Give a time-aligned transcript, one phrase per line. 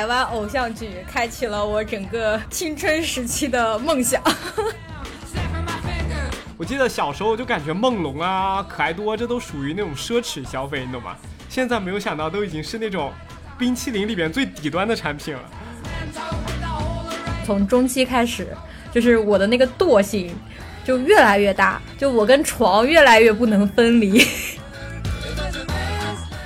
[0.00, 4.18] 台湾偶像剧开启了我整个青春时期的梦想。
[6.56, 11.14] 我记得小时候就感觉梦龙啊、可爱多这都属于那种奢侈消费，你懂吗？
[11.50, 13.12] 现在没有想到都已经是那种
[13.58, 15.42] 冰淇淋里边最底端的产品了。
[17.44, 18.56] 从中期开始，
[18.90, 20.34] 就是我的那个惰性
[20.82, 24.26] 就越来越大，就我跟床越来越不能分离。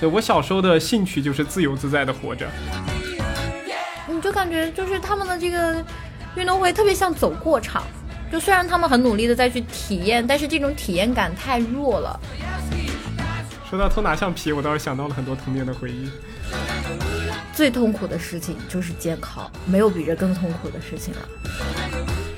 [0.01, 2.48] 对我小时候的兴趣就是自由自在的活着。
[4.34, 5.83] 感觉就是他们的这个
[6.34, 7.84] 运动会特别像走过场，
[8.33, 12.19] 就虽然他们很努力的在去体验，但是这种体验感太弱了。
[13.70, 16.10] 说到偷拿橡皮，我倒是想到了很多童年的回忆。
[17.52, 21.21] 最痛苦的事情就是监考，没有比这更痛苦的事情了。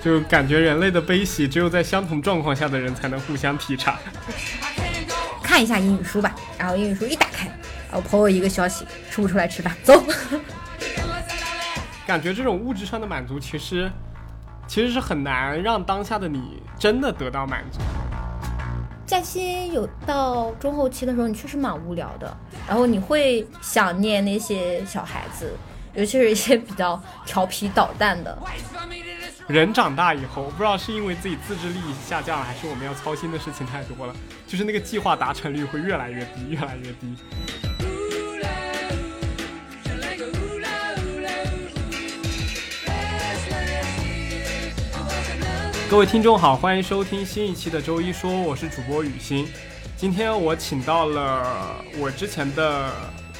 [0.05, 3.99] 就感觉人类的悲喜，只有在相同状况下的人才能互相体察。
[5.43, 7.47] 看一下英语书吧，然后英语书一打开，
[7.91, 9.75] 然后朋友一个消息，出不出来吃饭？
[9.83, 10.05] 走。
[12.07, 13.91] 感觉这种物质上的满足，其实
[14.69, 17.81] 其实是很难让当下的你真的得到满足。
[19.05, 22.37] 假期有到中后期的时候，你确实蛮无聊的，
[22.69, 25.53] 然后你会想念那些小孩子，
[25.95, 28.39] 尤其是一些比较调皮捣蛋的。
[29.49, 34.15] 人长大以后，不知道是因为自己自制力下降了，还是我们要操心的事情太多了，
[34.47, 37.17] 就是那个计划达成率会越来越低，越来越低。
[45.89, 49.47] 各位听众好，欢迎收听新一期的周一说，我是主播雨欣。
[49.97, 52.91] 今天我请到了我之前的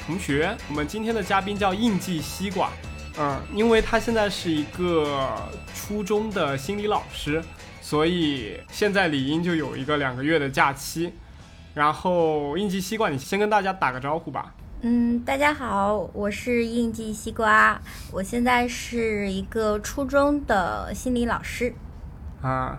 [0.05, 2.71] 同学，我们今天的嘉宾叫应季西瓜，
[3.19, 5.29] 嗯，因为他现在是一个
[5.75, 7.43] 初中的心理老师，
[7.81, 11.13] 所以现在理应就有一个两个月的假期。
[11.73, 14.55] 然后应季西瓜，你先跟大家打个招呼吧。
[14.81, 21.75] 嗯，大家好，我是应季西瓜，我现在是一个初中的心理老师。
[22.41, 22.77] 啊，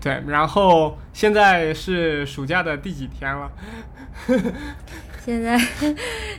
[0.00, 3.50] 对，然后现在是暑假的第几天了？
[5.24, 5.58] 现在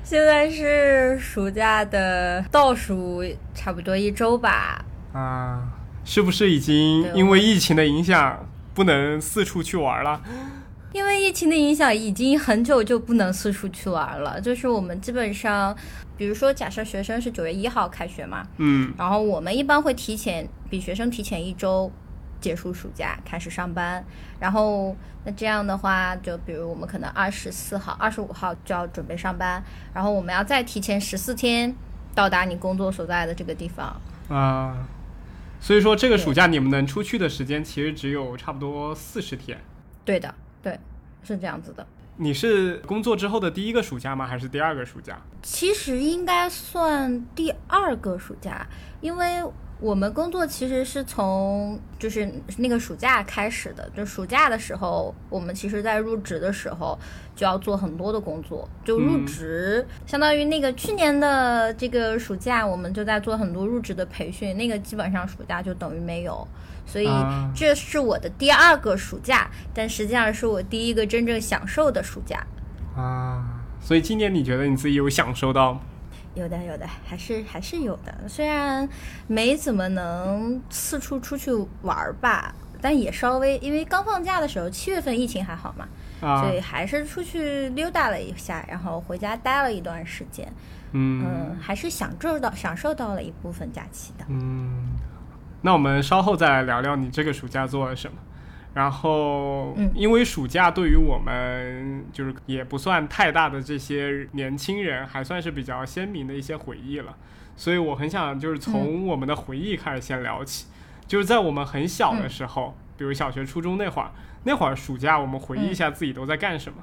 [0.04, 3.24] 现在是暑假的倒数
[3.54, 4.84] 差不多一周吧。
[5.14, 5.62] 啊，
[6.04, 10.22] 是不是已经因为疫情的影响不能四处去玩了？
[10.94, 14.42] 因为疫情的影响，已经很久就不能四处去玩了。
[14.42, 15.74] 就是我们基本上，
[16.18, 21.90] 比如说假设学生是九月一号开学嘛，嗯，然后我们一般会提前比学生提前一周。
[22.42, 24.04] 结束暑假开始上班，
[24.40, 29.64] 然后那这样的话，就比如我们可能二十四号、二十五号就要准备上班，
[29.94, 31.74] 然后我们要再提前十四天
[32.16, 33.96] 到达你工作所在的这个地方
[34.28, 34.88] 啊。
[35.60, 39.58] 所以说这个暑假你们能出去的时间其实只有差不多四十天。
[40.04, 40.80] 对的，对，
[41.24, 41.86] 是这样子的。
[42.18, 44.26] 你是工作之后的第一个暑假吗？
[44.26, 45.22] 还是第二个暑假？
[45.44, 48.66] 其实应该算第二个暑假，
[49.00, 49.44] 因为。
[49.82, 56.98] 我们工作其实是从就是那个暑假开始的，就暑假的时候，我们其实在入职的时候
[57.36, 66.48] 就要做很多的工作，就入职相当于那个去年的这个暑假，我们就在做很多入职的培训，那个基本上暑假就等于没有，
[66.86, 67.10] 所以
[67.56, 72.46] 这是我的第二个暑假，但实际上是我第一个真正享受的暑假
[72.96, 73.64] 啊。
[73.82, 75.80] 所以今年你觉得你自己有享受到？
[76.34, 78.14] 有的有的，还是还是有的。
[78.28, 78.88] 虽然
[79.28, 85.88] 没怎么能四处出去玩儿吧，但也稍微，因为刚放假的时候，七月份疫情还好嘛，
[86.42, 90.52] 所以还是出去溜达了一下，然后回家待了一段时间。
[90.94, 94.26] 嗯，还是享受到享受到了一部分假期的。
[94.28, 94.90] 嗯，
[95.62, 98.18] 那我们稍后再来聊聊你这个暑假做了什么。
[98.74, 107.14] 然后，因为暑假对于我们就是也不算太大的这些年轻人，还算是比较鲜明的一些回忆了。
[107.58, 110.68] 所以我很想就是从我们的回忆开始先聊起，
[111.06, 114.12] 就是在我们很小的时候，比如小学、初中那会儿，
[114.46, 116.80] 那会儿暑假我们回忆一下自己都在干什么。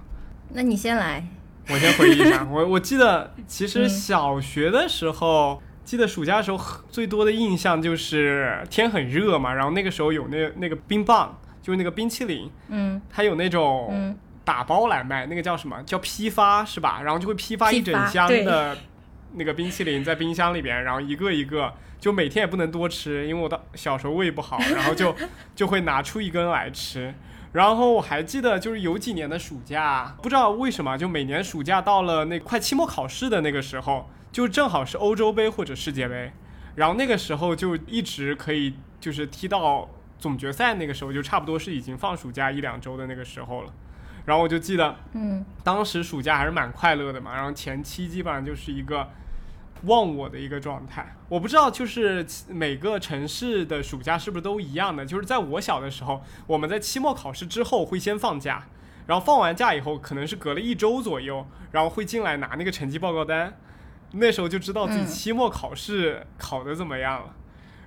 [0.51, 1.27] 那你先来，
[1.71, 2.47] 我先回忆一下。
[2.51, 11.39] 我 我记得其实小学的时候，记得暑假的时候最多的印象就是天很热嘛，然后那个时候有那那个冰棒。
[11.61, 17.03] 就是那个冰淇淋，嗯，它有那种打包来卖，那个叫什么叫批发是吧？
[17.03, 18.77] 然后就会批发一整箱的
[19.35, 21.71] 那个冰淇淋在冰箱里边，然后一个一个，
[22.01, 25.15] 就每天也不能多吃，因为我的小时候胃不好，然后就
[25.55, 27.15] 就会拿出一根来吃。
[27.53, 36.33] 然后我还记得，就是有几年的暑假，不知道为什么，就每年暑假到了那快期末考试的那个时候，就正好是欧洲杯或者世界杯，
[36.77, 39.89] 然后那个时候就一直可以就是踢到。
[40.19, 43.73] 总决赛那个时候就差不多是已经放暑假一两周的那个时候了，
[44.27, 49.09] 然后我就记得，嗯，当时暑假还是蛮快乐的嘛，然后前期基本上就是一个
[49.85, 51.15] 忘我的一个状态。
[51.29, 55.07] 我不知道，就是每个城市的暑假是不是都一样的？
[55.07, 58.67] 就是在我小的时候，我们在期末考试之后会先放假，
[59.07, 63.57] 然后放完假以后，可能是隔了一周左右，然后会进来拿那个成绩报告单，
[64.13, 67.35] 那时候就知道自己期末考试考得怎么样了。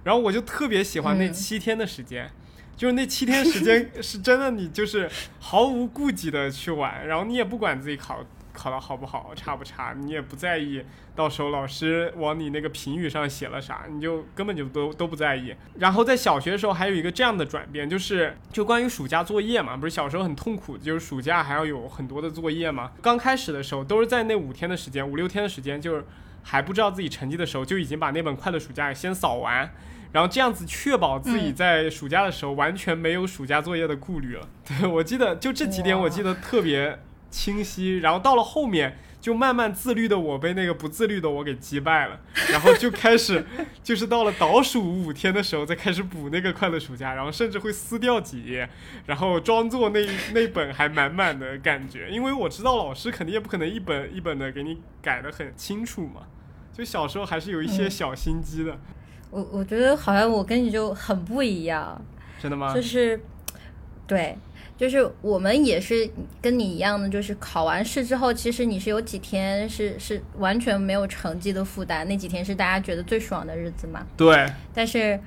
[0.03, 2.29] 然后我就特别喜欢那七天的时间。
[2.77, 5.07] 就是那七天时间 是真的，你就是
[5.39, 10.83] 毫无顾忌的去玩，然后你也不管自己考考的好不好，差不差，你也不在意
[11.15, 15.53] 到时候老师往你那个评语上写了啥，你就根本就都都不在意。
[15.77, 22.93] 然后在小学的时候还有一个这样的转变，就是就关于暑假作业嘛，不是小时候很痛苦，就是暑假还要有很多的作业嘛。
[22.99, 26.03] 刚开始的时候都是在那五天的时间，五六天的时间，就是
[26.41, 29.71] 还不知道自己成绩的时候，就已经把那本快乐暑假先扫完。
[30.11, 34.47] 然后这样子确保自己在暑假的时候完全没有暑假作业的顾虑了。
[34.67, 36.99] 对我记得就这几点我记得特别
[37.29, 37.99] 清晰。
[37.99, 42.19] 然后到了后面就慢慢自律的我被那个不自律的我给击败了。
[42.51, 43.45] 然后就开始
[43.81, 48.69] 就是到了倒数五天的时候再开始补那个快乐暑假，然后甚至会撕掉几页，
[49.05, 52.09] 然后装作那那本还满满的感觉。
[52.09, 56.23] 因为我知道老师肯定也不可能一本一本的给你改的很清楚嘛。
[56.73, 58.77] 就小时候还是有一些小心机的。
[59.31, 61.99] 我我觉得好像我跟你就很不一样，
[62.39, 62.73] 真的吗？
[62.75, 63.19] 就是，
[64.05, 64.37] 对，
[64.77, 66.07] 就是我们也是
[66.41, 74.05] 跟你一样的，就是考完试之后，其实你是有几天是是完全没有成绩的负担，那几天是大家觉得最爽的日子嘛。
[74.17, 74.45] 对。
[74.73, 75.19] 但是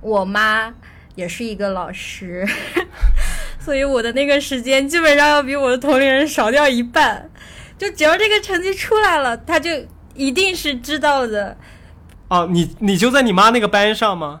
[0.00, 0.74] 我妈
[1.14, 2.48] 也是一个老师，
[3.60, 7.28] 所以我的那个时间基本上要比我的同龄人少掉一半。
[7.76, 9.70] 就只要这个成绩出来了，他就
[10.14, 11.56] 一定是知道的。
[12.32, 14.40] 哦，你你就在你妈那个班上吗？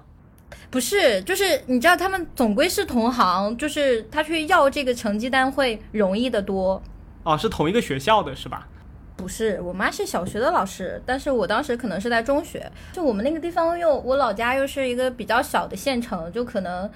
[0.70, 6.82] 不是，就是你知道他们总归是同行，就是他去要这个成绩单会容易的多。
[7.22, 8.66] 哦，是同一个学校的是吧？
[9.14, 12.66] 不是，我妈是小学的老师，但是我当时可能是在中学。
[12.94, 16.90] 就我们那个地方又我老家又是一个比较小的县城，就可能，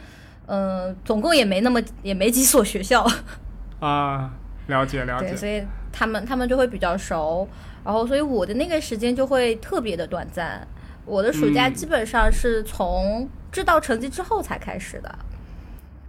[0.46, 3.06] 嗯，总共也没那么也没几所学校。
[3.80, 4.30] 啊，
[4.68, 5.28] 了解了解。
[5.28, 5.62] 对，所以
[5.92, 7.46] 他们他们就会比较熟，
[7.84, 10.66] 然后所以我的那个时间就会特别的短暂。
[11.06, 15.18] 我的暑假基本上是从知道成绩之后才开始的。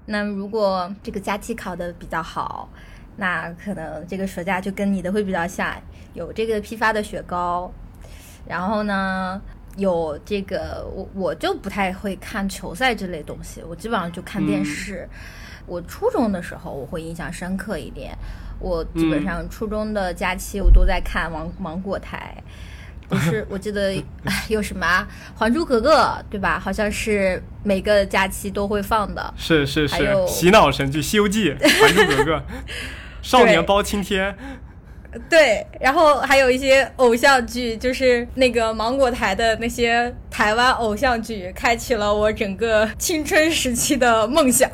[0.08, 2.68] 那如果这个假期考的比较好，
[3.16, 5.76] 那可能这个暑假就跟你的会比较像，
[6.14, 7.72] 有这个批发的雪糕，
[8.48, 9.40] 然后呢，
[9.76, 15.08] 有这个我我就不太会看球赛这类东西，我基本上就看电视。
[15.66, 18.18] 我初中的时候我会印象深刻一点，
[18.60, 22.36] 我基本上初中的假期我都在看芒芒果台。
[23.10, 23.94] 不是，我记得
[24.50, 24.86] 有什么
[25.34, 25.96] 《还珠格格》，
[26.30, 26.60] 对吧？
[26.60, 29.34] 好像是每个假期都会放的。
[29.38, 31.52] 是是是，洗脑神剧《西游记》
[31.82, 32.36] 《还珠格格》，
[33.22, 34.38] 少年包青天。
[35.30, 44.70] 对，然后还有一些偶像剧，就是那个芒果台的那些台湾偶像剧，开启了我整个青春时期的梦想。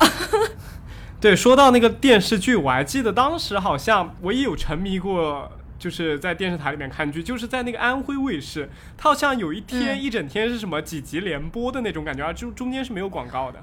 [1.20, 5.52] 对，说到那个电视剧，我还记得当时好像我也有沉迷过。
[5.84, 13.62] 就是在电视台里面看剧，就是在那个安徽卫视，它好像有一天一整天是什么几集连播的那种感觉啊，就中间是没有广告的，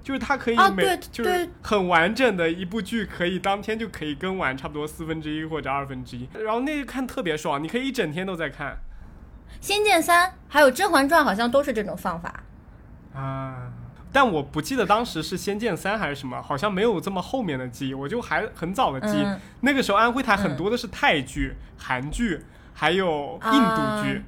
[0.00, 8.78] 就是它可以每就是很完整的一部剧，可以当天就可以更完差不多四分之一或者二分之一，然后那看特别爽，你可以一整天都在看。
[9.60, 12.44] 仙剑三还有甄嬛传好像都是这种放法
[13.12, 13.72] 啊。
[14.16, 19.26] 但我不记得当时是《仙剑三》还是什么，好像没有这么后面的记忆，我就还很早的记忆。
[19.60, 22.40] 那个时候安徽台很多的是泰剧、韩剧，
[22.72, 24.22] 还有印度剧，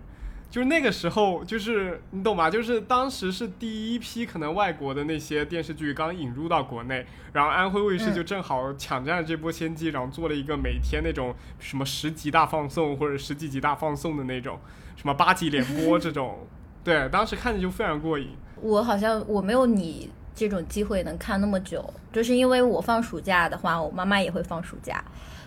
[0.50, 2.50] 就是那个时候，就是你懂吗？
[2.50, 14.61] 就是当时是第一批可能外国的那些电视剧刚引入到国内，然后安徽卫视就正好抢占了这波先机，然后做了一个每天那种什么十集大放送或者十几集大放送的那种，
[14.97, 16.47] 什么八集连播这种，
[16.85, 18.33] 对，当时看着就非常过瘾。
[18.62, 25.03] 我好像我没有你这种机会能看那么久，就是因为我放暑假的话，我妈妈也会放暑假，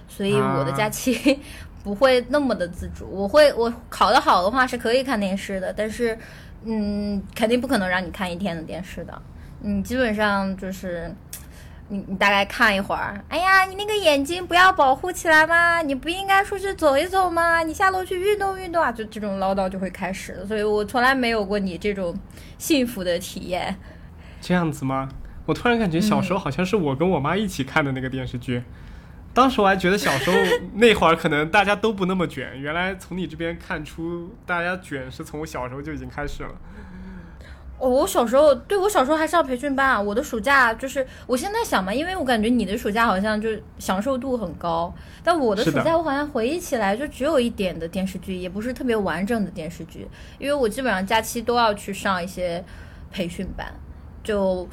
[0.08, 1.40] 所以我的假期
[1.84, 3.08] 不会那么的自主。
[3.12, 6.18] 我会我考得好的话是可以看电视的，但是
[6.66, 9.22] 嗯，肯定不可能让你看一天的电视的。
[9.62, 11.14] 你基本上就是。
[11.92, 15.82] 你你大概看一会儿，哎呀，你那个眼睛不要保护起来吗？
[15.82, 17.62] 你不应该出去走一走吗？
[17.64, 18.90] 你下楼去运动运动啊！
[18.90, 22.18] 就这种唠叨就会开始了，所以我从来没有过你这种
[22.58, 23.76] 幸福的体验。
[24.40, 25.10] 这样子吗？
[25.46, 28.64] 我突然感觉小时候好像是我跟我妈一起看的那个电视剧，
[29.34, 30.38] 当时我还觉得小时候
[30.76, 36.52] 那会儿可能大家都不那么卷，原来从你这边看出大家卷是从我小时候就已经开始了。
[37.90, 40.00] 我小时候，对我小时候还上培训班啊。
[40.00, 50.08] 我的暑假就是，我现在想嘛，因为我感觉你的暑假好像就享受度很高，但我的暑假我好像回忆起来就只有一点的电视剧，也不是特别完整的电视剧，
[50.38, 52.64] 因为我基本上假期都要去上一些
[53.12, 53.68] 培训班，
[54.24, 54.68] 就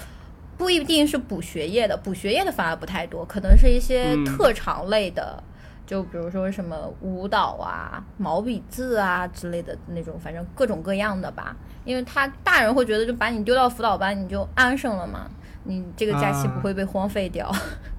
[0.56, 5.42] 不一定是补学业的，补学业的反而不太多，可能是一些特长类的。
[5.88, 11.56] 就比如说什么舞蹈啊、毛笔字啊之类的那种，反正各种各样的吧。
[11.86, 15.26] 因为他大人会觉得，就把你丢到辅导班，你就安生了嘛，
[15.64, 17.50] 你这个假期不会被荒废掉。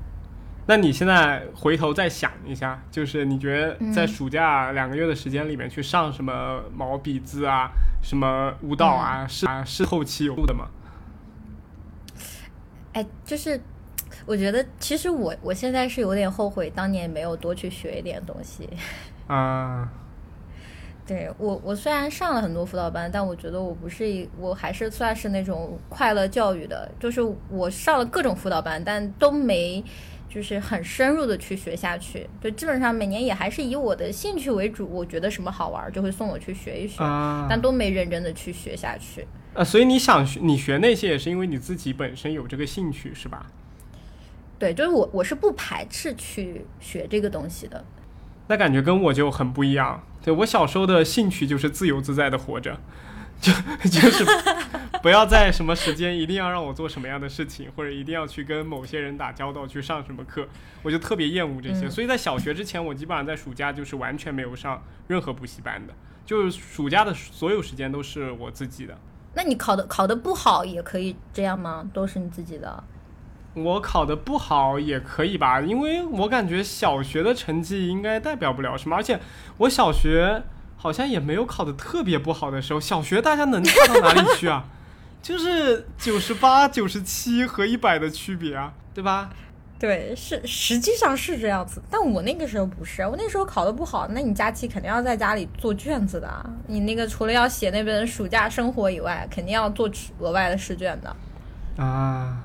[0.68, 7.72] 那你现在回头再想一下，就是你觉得在暑假两个月的时间里面去上什么毛笔字啊、
[8.04, 10.68] 什么舞蹈啊，是啊是后期有的吗？
[12.94, 13.60] 哎，就是。
[14.30, 18.70] 我觉得其实我我现在是有点后悔当年没有多去学一点东西
[19.26, 19.92] 啊。
[21.08, 27.20] 对我我虽然上了很多辅导班，但我觉得我不是一我还是算是那种快乐教育的，就是
[27.50, 29.84] 我上了各种辅导班，但都没
[30.30, 32.30] 就是很深入的去学下去。
[32.40, 37.00] 就基本上每年也还是以我的兴趣为主，我觉得什么好玩就会送我去学一学，
[37.50, 39.26] 但都没认真的去学下去。
[39.56, 43.48] 啊，所以你想学你学那些也是因为你自己本身有这个兴趣是吧？
[44.60, 47.84] 对，就是我，我是不排斥去学这个东西的。
[48.48, 50.04] 那感觉跟我就很不一样。
[50.22, 52.78] 对我小时候的兴趣就是自由自在的活着，
[53.40, 53.54] 就
[53.90, 54.26] 就是
[55.02, 60.46] 不要在什么时间一定要让我做什么样的事情，或者一定要去跟某些人打交道，去上什么课，
[60.84, 61.90] 我就特别厌恶这些。
[61.90, 65.94] 所以在小学之前，我基本上在暑假就是完全没有上任何补习班的，
[66.26, 68.98] 就是暑假的所有时间都是我自己的。
[69.36, 71.90] 那你考的考的不好也可以这样吗？
[71.94, 72.84] 都是你自己的？
[73.54, 79.20] 我考的不好也可以吧，因为我感觉小学的成绩应该代表不了什么，而且
[79.58, 80.44] 我小学
[80.78, 82.80] 好像也没有考的特别不好的时候。
[82.80, 84.66] 小学大家能差到哪里去啊？
[85.22, 89.30] 就是九十八、九十七和一百的区别啊，对吧？
[89.78, 91.82] 对，是实际上是这样子。
[91.90, 96.30] 但我那个时候不是，我那时候考的不好，那你假期肯定要在家里做卷子的。
[96.68, 99.90] 你那个除了要写那本暑假生活以外，肯定要做
[100.20, 101.16] 额外的试卷的
[101.84, 102.38] 啊。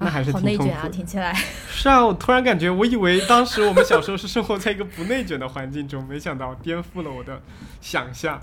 [0.00, 0.88] 那还是好内卷啊！
[0.90, 1.32] 听起来
[1.68, 7.40] 是啊，我突然感觉，我以为当时我们小时候是生活在一个不内卷的环境中，没想到颠覆了我的
[7.80, 8.40] 想象。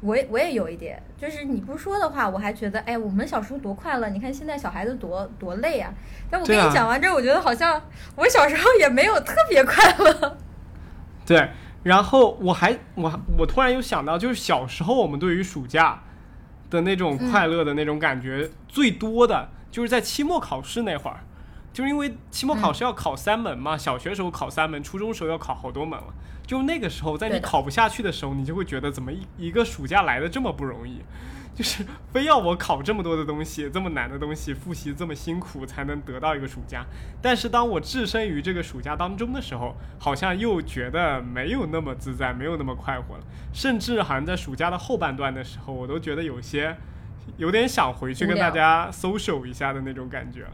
[0.00, 4.08] 我也我也有一点，就是你不说的话，我还觉得，哎，我们小时候多快乐！
[4.10, 5.92] 你看现在小孩子多多累啊！
[6.30, 7.80] 但我跟你讲完之后，我觉得好像
[8.14, 10.36] 我小时候也没有特别快乐。
[11.26, 11.48] 对，
[11.82, 16.02] 然后我还我我突然又想到，就是小时候我们对于暑假
[16.70, 19.48] 的那种快乐的那种感觉最多的。
[19.70, 21.20] 就是在期末考试那会儿，
[21.72, 26.14] 就是因为期末考试要考三门嘛，小学时候考三门，初中时候要考好多门了。
[26.46, 31.02] 就那个时候，在你考不下去的时候，你就会觉得怎么一一个暑假来的这么不容易，
[31.54, 36.86] 就是非要我考这么多的东西，这么难的东西，复习这么辛苦才能得到一个暑假。
[37.20, 43.24] 但是当我置身于这个暑假当中的时候，好像又觉得没有那么自在，没有那么快活了。
[43.52, 46.74] 甚至好像在暑假的后半段的时候，我都觉得有些。
[47.36, 50.46] 有点想回去跟大家 social 一下的那种感觉。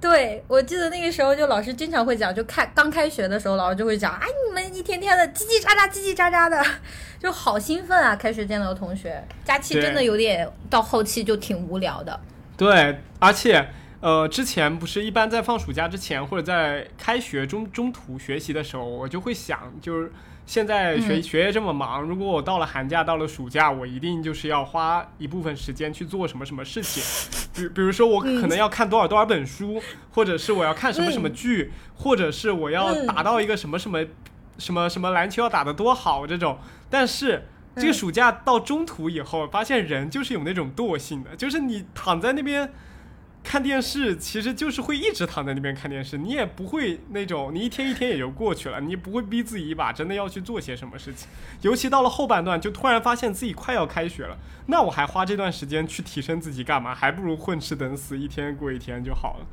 [0.00, 6.60] 对，我记得那个时候就老师经常会讲，就开刚开学的时候，老师就会讲，哎，你们一天天的叽叽喳喳，叽叽喳喳的，
[7.20, 8.16] 就好兴奋啊！
[8.16, 12.18] 开学见到同学，假期真的有点到后期就挺无聊的。
[12.56, 13.68] 对，而且
[14.00, 20.10] 呃，之前不是一般在放暑假之前或者在开学中中途学习的时候，我就会想，就是。
[20.44, 27.02] 现在学学业这么忙，如果我到了寒假，到了暑假，我一定就是要花一部分时间去做什么什么事情，
[27.54, 29.80] 比比如说我可能要看多少多少本书，
[30.10, 34.04] 或者是我要看什么什么剧，或者是我要达到一个什么什么
[34.58, 36.58] 什么什么篮球要打得多好这种。
[36.90, 37.46] 但是
[37.76, 42.70] 这个暑假到中途以后，发现人就是有那种惰性的，就是你躺在那边。
[43.44, 51.28] 看电视其实就是会一直躺在那边看电视，你也不会那种，你一天一天也就过去了，你不会逼自己一把，真的要去做些什么事情。
[51.60, 56.94] 尤其到了后半段，就突然发现自己快要开学了，那我还花这段时间去提升自己干嘛？
[56.94, 59.46] 还不如混吃等死，一天过一天就好了。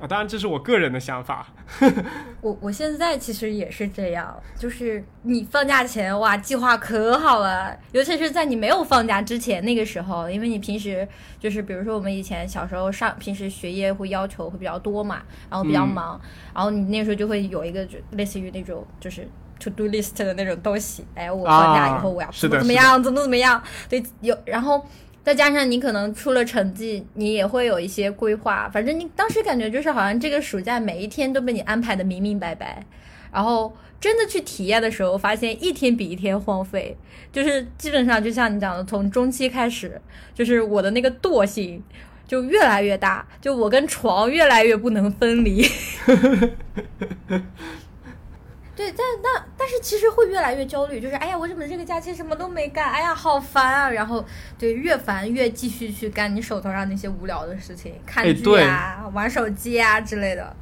[0.00, 1.46] 啊，当然这是我个人的想法。
[2.40, 11.06] 我我现在其实也是这样，就是你放假前哇，计划可好了，尤其是在你没有放假之前那个时候，因为你平时
[11.38, 16.18] 就是比如说我们以前小时候上，平时学业会要求会比较多嘛，然后比较忙，
[16.54, 19.28] 然后你那时候就会有一个就类似于那种就是
[19.58, 24.82] to do list 的那种东西，哎，我放假以后我要怎么怎么样，怎么怎么样，对，有然后。
[25.22, 28.68] 再加上你可能出了成绩，你也会有一些规划。
[28.72, 32.84] 反正你当时感觉就是好像这个暑假每一天都被你安排的明明白白，
[33.30, 36.96] 然后真的去体验的时候，发现一天比一天荒废，
[37.30, 40.00] 就是基本上就像你讲的，从中期开始，
[40.34, 41.82] 就是我的那个惰性
[42.26, 45.66] 就越来越大，就我跟床越来越不能分离。
[48.80, 52.90] 对，但但但是其实会越来越焦虑，就是哎呀，我怎么这个假期什么都没干？
[52.90, 53.90] 哎呀，好烦啊！
[53.90, 54.24] 然后
[54.58, 60.56] 对，越烦越继续去干你手头上那些无聊的事情，看剧啊、玩手机啊之类的。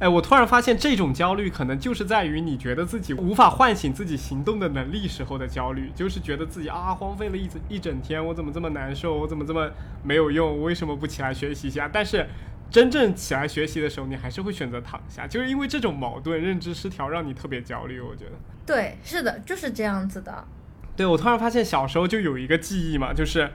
[0.00, 9.16] 哎，我突然发现这种焦虑可能就是在于你觉得自己无法唤醒自己行动的能力时候的焦虑，就是觉得自己啊荒废了一整一整天，我怎么这么难受？
[9.16, 9.70] 我怎么这么
[10.02, 10.58] 没有用？
[10.58, 11.88] 我为什么不起来学习一下？
[11.92, 12.26] 但是。
[12.70, 18.00] 真正起来学习的时候，你还是会选择躺下，就是因为这种矛盾、认知失调让你特别焦虑。
[18.00, 18.32] 我觉得，
[18.64, 20.44] 对，是的，就是这样子的。
[20.96, 23.50] 对，我突然发现小时候就有一个记忆嘛，就是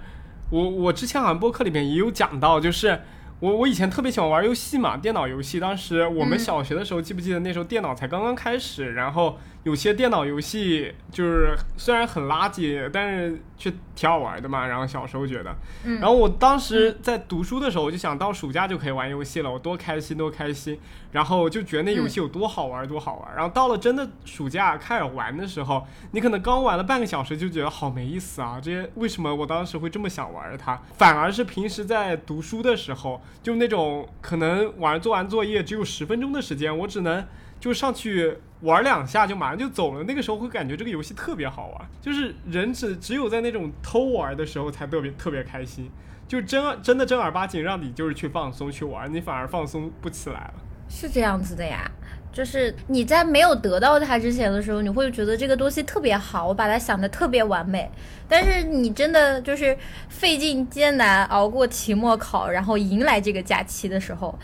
[0.50, 3.02] 我我之前好像播客里面也有讲到，就是。
[3.42, 5.60] 我我以前特别喜欢玩游戏嘛，电脑游戏。
[5.60, 14.68] 当时我们小学的时候，记不记得那时候电脑才刚刚开始，然后有些电脑游戏就是虽然很垃圾，但是却挺好玩的嘛。
[14.68, 20.80] 然后小时候觉得，然后我当时在读书的时候，我就想到暑假就可以玩游戏了，我多开心多开心。
[21.12, 23.36] 然后就觉得那游戏有多好玩多好玩。
[23.36, 28.60] 然后到了真的暑假开始玩的时候，你可能刚玩了半个小时就觉得好没意思啊！
[28.62, 30.80] 这些为什么我当时会这么想玩它？
[30.94, 33.20] 反而是平时在读书的时候。
[33.42, 37.26] 就那种可能晚上做完作业只有十分钟的时间，我只能
[37.60, 40.04] 就上去玩两下就马上就走了。
[40.04, 45.90] 那个时候会感觉这个游戏特别好玩，就是人只只有在那种偷玩的时候才特别特别开心，
[46.28, 50.54] 就真真的正儿八经让你就是去放松去玩，你反而放松不起来了。
[50.90, 51.90] 是这样子的呀。
[52.34, 57.90] 就是你在没有得到它之前的时候，你会觉得这个东西特别好，我把它想的特别完美。
[58.28, 59.78] 但是你真的就是
[60.10, 64.38] 费尽艰难熬过期末考，然后迎来这个假期的时候，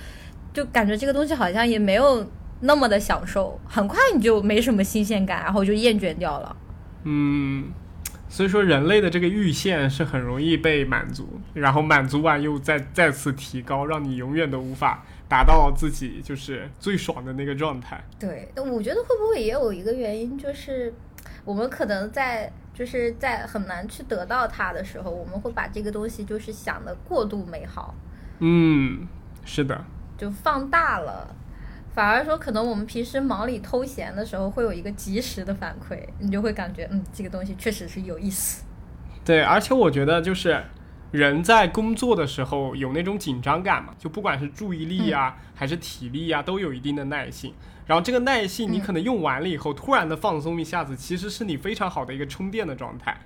[0.54, 2.26] 就感觉这个东西好像也没有
[2.62, 6.56] 那么的享受，很快你就没什么新鲜感，然后就厌倦掉了。
[7.04, 7.72] 嗯，
[8.30, 15.04] 所以说人类的这个阈限是很容易被满足，然后满足完又再再次提高，让你永远都无法。
[15.28, 18.04] 达到自己就是最爽的那个状态。
[18.20, 20.94] 对，我觉得会不会也有一个原因，就是
[21.46, 27.96] 我们可能在就是在很难去得到它的时候，我们会把这个东西就是想的过度美好。
[28.40, 29.08] 嗯，
[29.46, 29.82] 是的。
[30.18, 31.34] 就放大了，
[31.94, 38.64] 反而说可能我们平时忙里偷闲的时候，会有一个及时的反馈，你就会感觉嗯，这个东西确实是有意思。
[39.24, 40.64] 对，而且我觉得就是。
[41.12, 43.94] 人在工作的时候有那种紧张感嘛？
[44.00, 47.54] 就不管是注意力呀，还是体力呀，都有一定的耐性。
[47.86, 53.20] 然后这个耐性，你可能用完了以后，突然的放松一下子，其实是你非常好的一个充电的状态。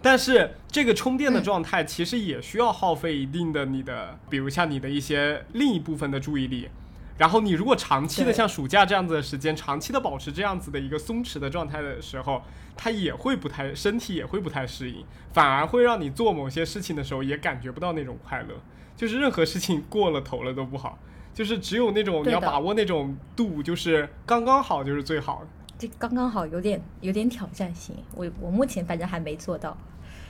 [0.00, 6.70] 但是这个充电的状态，其实也需要耗费一定的你的，比如像你的一些另一部分的注意力。
[7.18, 12.40] 然后你如果长期的像暑假这样子的时间，长期的保持这样子的一个松弛的状态的时候，
[12.76, 18.54] 它也会不太，身体也会不太适应，反而会让你做某些事情的时候也感觉不到那种快乐。
[18.96, 20.98] 就是任何事情过了头了都不好，
[21.34, 25.42] 就是只有那种你要把握那种度，就是刚刚好就是最好。
[25.76, 29.76] 这刚刚好有点有点挑战性，我我目前反正还没做到。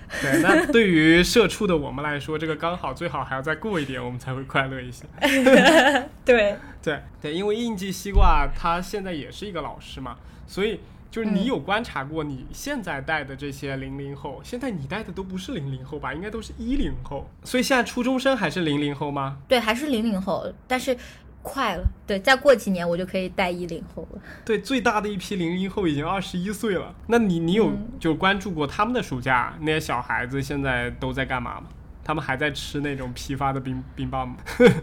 [0.23, 5.05] 对，那对于社畜的我们来说，这个刚好最好还要再过一点，我们才会快乐一些。
[6.25, 10.16] 对对对，因为应季西瓜他现在也是一个老师嘛，
[10.47, 16.14] 所以就是你有观察过你现在带的这些零零后，现在你带的都不是零零后吧？
[16.14, 19.38] 应该都是一零后，所以现在初中生还是零零后吗？
[19.47, 20.97] 对，还是零零后，但是。
[21.42, 24.20] 快了，对，再过几年我就可以带一零后了。
[24.44, 26.94] 对，最大的一批零零后已经二十一岁了。
[27.07, 29.57] 那你，你有就关注过他们的暑假？
[29.61, 31.68] 那些小孩子现在都在干嘛吗？
[32.05, 34.37] 他们还在吃那种批发的冰冰棒吗？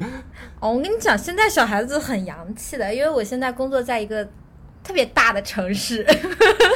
[0.59, 4.27] 哦，我跟你讲，现在小孩子很洋气的，因为我现在工作在一个。
[4.85, 6.05] 特别大的城市，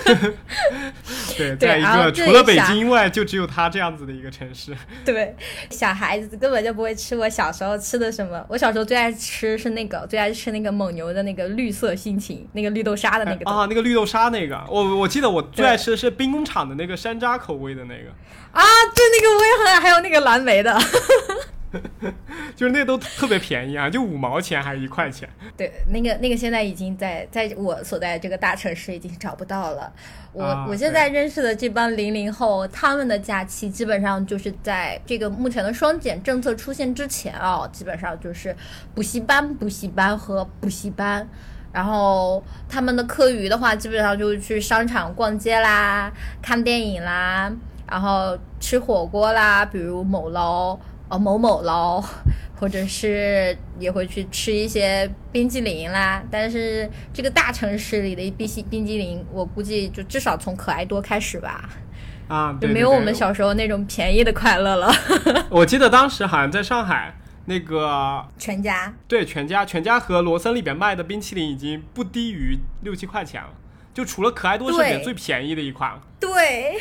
[1.38, 4.76] 对，在一个除了北京外，就只有他这样子的一个城市。
[5.06, 5.36] 对，
[5.70, 8.44] 小孩子根本就不会吃我小时候吃的什么。
[8.50, 14.60] 我小时候最爱吃是那个，最爱吃那个蒙牛的那个绿色心情，那个绿豆沙的那个啊，那个绿豆沙那个。
[14.68, 18.10] 我我记得我最爱吃的是冰工厂的那个山楂口味的那个。
[18.52, 18.64] 啊，
[18.96, 20.76] 对，那个我也很爱，还有那个蓝莓的。
[22.56, 25.30] 就是那都特别便宜啊，就五毛钱还是一块钱？
[25.56, 29.92] 对，那个那个现在已经在在我所在这个大城市已经找不到了。
[30.32, 38.56] 我我现在认识的这帮零零后，他们的假期基本上就是在这个目前的双减政策出现之前啊，基本上就是
[38.96, 41.28] 补习班、补习班和补习班。
[41.72, 47.52] 然后他们的课余的话，基本上就是去商场逛街啦、看电影啦，
[47.88, 50.76] 然后吃火锅啦，比如某捞。
[51.10, 52.00] 哦，某某捞，
[52.56, 56.24] 或者是也会去吃一些冰激凌啦。
[56.30, 61.68] 但是这个大城市里的冰淇冰激凌，我估计就至少从可爱多开始吧。
[62.28, 64.94] 啊，就没有我们小时候那种便宜的快乐了。
[65.50, 73.50] 我记得当时好像在上海，那个全家，对全家，全家和罗森里边卖的冰淇淋已经不低于六七块钱了，
[73.96, 76.00] 就除了可爱多是里面最便宜的一款。
[76.20, 76.78] 对，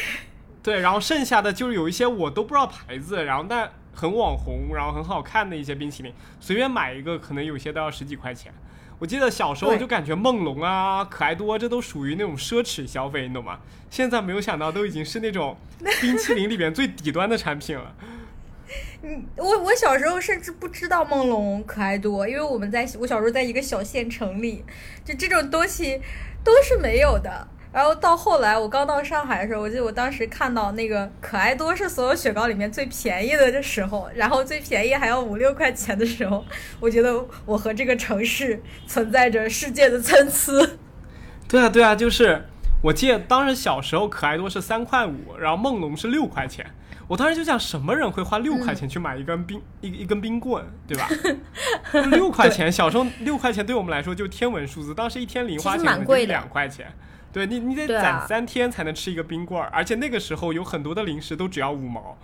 [0.63, 8.53] 对，然后剩下的就是有一些我都不知道牌子，然后但很网红，然后很好看的一些冰淇淋，随便买一个可能有些都要十几块钱。
[9.01, 13.59] 我记得小时候就感觉梦龙啊、可爱多这都属于那种奢侈消费，你懂吗？
[13.91, 15.57] 现在没有想到都已经是那种
[16.01, 17.93] 冰淇淋里边最底端的产品了。
[19.03, 24.65] 嗯，我我小时候甚至不知道梦龙、可爱多，因为我们在我小时候在一个小县城里，
[25.05, 26.01] 就这种东西
[26.45, 27.49] 都是没有的。
[27.71, 36.45] 然后到后来，我刚到上海的时候，我记得我当时看到那个可爱多是所有雪糕里面最便宜的的时候，然后最便宜还要五六块钱的时候，
[36.81, 40.53] 我觉得我和这个城市存在着世界的参差。
[41.47, 42.47] 对啊，对啊，就是
[42.83, 46.65] 我记得当时小时候可爱多是三块五，然后梦龙是六块钱。
[47.07, 51.09] 我当时就想，什么人会花六块钱去买一根冰一一根冰棍，对吧？
[52.11, 56.87] 六块钱，小时候六块钱对我们来说就天文数字，当时一天零花钱就两块钱。
[57.33, 62.17] 对你，你得攒三天才能吃一个冰棍儿，而且那个时候有很多的零食都只要五毛。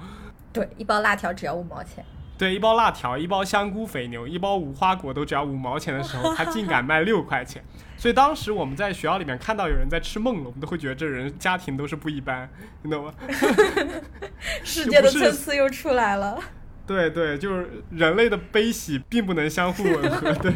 [0.52, 2.04] 对，一包辣条只要五毛钱。
[2.36, 7.62] 对，一包辣条，一包香菇肥牛，一包无花果都只要五毛钱的时候，他竟敢卖六块钱。
[7.96, 12.50] 所以当时我们在学校里面看到有人在吃梦龙，都会觉得这人家庭都是不一般，
[12.82, 13.14] 你懂吗？
[14.64, 16.40] 世界的参差又出来了。
[16.86, 20.32] 对对，就是人类的悲喜并不能相互吻合。
[20.34, 20.54] 对。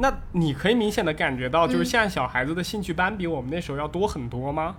[0.00, 4.76] 那你可以明显的感觉到，就是现在小孩子的兴趣班比我们那时候要多很多吗？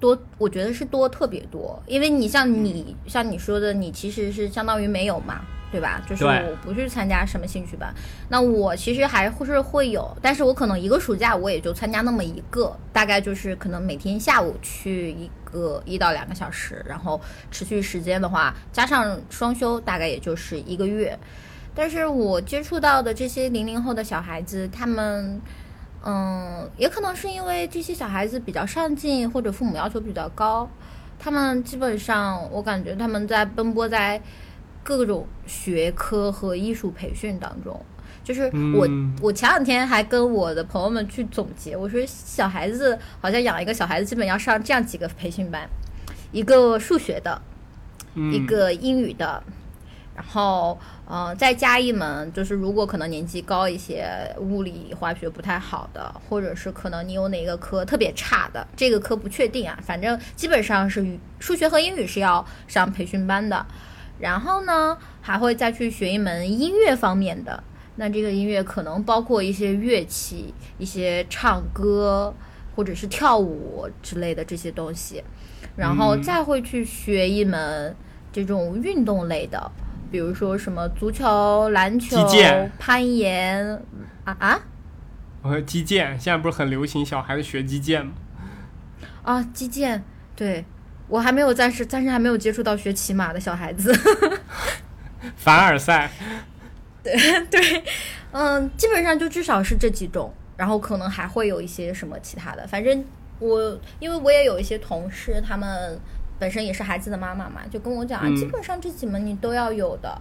[0.00, 1.80] 多，我觉得是多特别多。
[1.86, 6.02] 因为你像你像你说的，你其实是相当于没有嘛，对吧？
[6.08, 7.94] 就是我不去参加什么兴趣班。
[8.28, 21.16] 那我其实还是会有，但是我可能一个暑假我也就参加那么一个，大概就是可能每天下午去一个一到两个小时，然后持续时间的话，加上双休，大概也就是一个月。
[21.78, 25.40] 但是我接触到的这些零零后的小孩子，他们，
[26.04, 30.68] 嗯，也可能是因为这些小孩子比较上进，或者父母要求比较高，
[31.20, 34.20] 他们基本上我感觉他们在奔波在
[34.82, 37.80] 各种学科和艺术培训当中。
[38.24, 38.88] 就是我，
[39.22, 45.70] 我前两天还跟我的朋友们去总结，我说小孩子好像养一个小孩子，基本要上这样几个培训班，
[46.32, 47.40] 一个数学的，
[48.32, 49.40] 一个英语的。
[50.18, 50.76] 然后，
[51.06, 61.06] 呃，再加一门，就是如果可能年纪高一些，物理、化学不太好的，或者是可能你有哪个科特别差的，这个科不确定啊，反正基本上是
[61.38, 63.64] 数学和英语是要上培训班的。
[64.18, 67.62] 然后呢，还会再去学一门音乐方面的，
[67.94, 72.34] 那这个音乐可能包括一些乐器、一些唱歌
[72.74, 75.22] 或者是跳舞之类的这些东西，
[75.76, 77.94] 然后再会去学一门
[78.32, 79.70] 这种运动类的。
[80.10, 82.16] 比如说什么足球、篮球、
[82.78, 83.82] 攀岩
[84.24, 84.60] 啊啊！
[85.42, 88.12] 我说击剑，现在不是很流行小孩子学击剑吗？
[89.22, 90.02] 啊，击剑，
[90.34, 90.64] 对
[91.08, 93.92] 我还没有暂时暂时还没有接触到学骑马的小孩子。
[95.36, 96.10] 凡尔赛。
[97.02, 97.14] 对
[97.50, 97.84] 对，
[98.32, 102.66] 嗯，基本上就至少是这几种，然后可能还会有一些什么其他的。
[102.66, 103.04] 反正
[103.38, 106.00] 我因为我也有一些同事，他们。
[106.38, 110.20] 本身也是孩子的妈妈嘛，就跟我讲啊，基本上这几门你都要有的。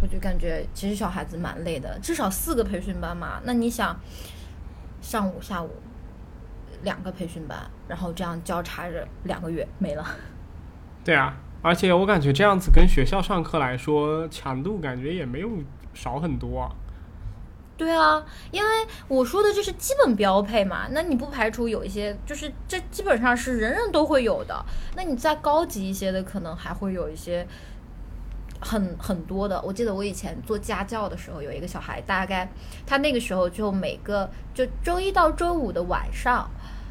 [0.00, 3.40] 我就感觉其实小孩子蛮累的，至少四个培训班嘛。
[3.42, 3.98] 那你想，
[5.00, 5.70] 上午下午
[6.84, 10.06] 两个培训班，然后这样交叉着两个月没了。
[11.04, 15.50] 对啊，而且我感觉这样子跟学校上课来说，强度感觉也没有
[15.94, 16.70] 少很多。
[17.78, 18.68] 对啊，因为
[19.06, 24.66] 我说的这是基本标配嘛，那你不排除有一些，就是这基本上是人人都会有的。
[24.96, 27.46] 那你再高级一些的，可能还会有一些
[28.60, 29.62] 很很多的。
[29.62, 32.50] 我记得我以前做家教的时候，有一个小孩，大概
[32.84, 36.50] 他那个时候就每个就周一到周五的晚上，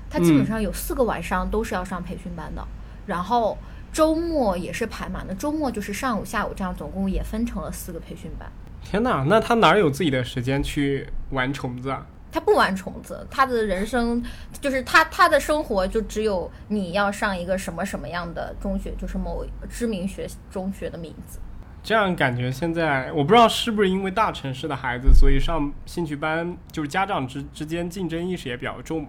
[0.10, 2.66] 他基本上有四个晚上都是要上培训班的，
[3.06, 3.58] 然后
[3.92, 8.50] 周末也是排满的，周末就是上午下午这样，总共也分成了四个培训班。
[8.90, 12.06] 天哪，那他哪有自己的时间去玩虫子啊？
[12.32, 14.24] 他不玩虫子，他的人生
[14.62, 21.38] 就是他他的生活就只有你要上一个什么什么样的中学，就是某知名学中学的名字。
[21.84, 29.06] 这样感觉现在我不知道是不是因为大城市的孩子，所以上兴趣班就是家长之之间竞争意识也比较重，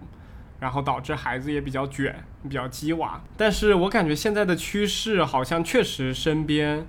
[0.58, 3.22] 然后导致孩子也比较卷，比较鸡娃。
[3.36, 6.84] 但是我感觉现在的趋势好像确实身边。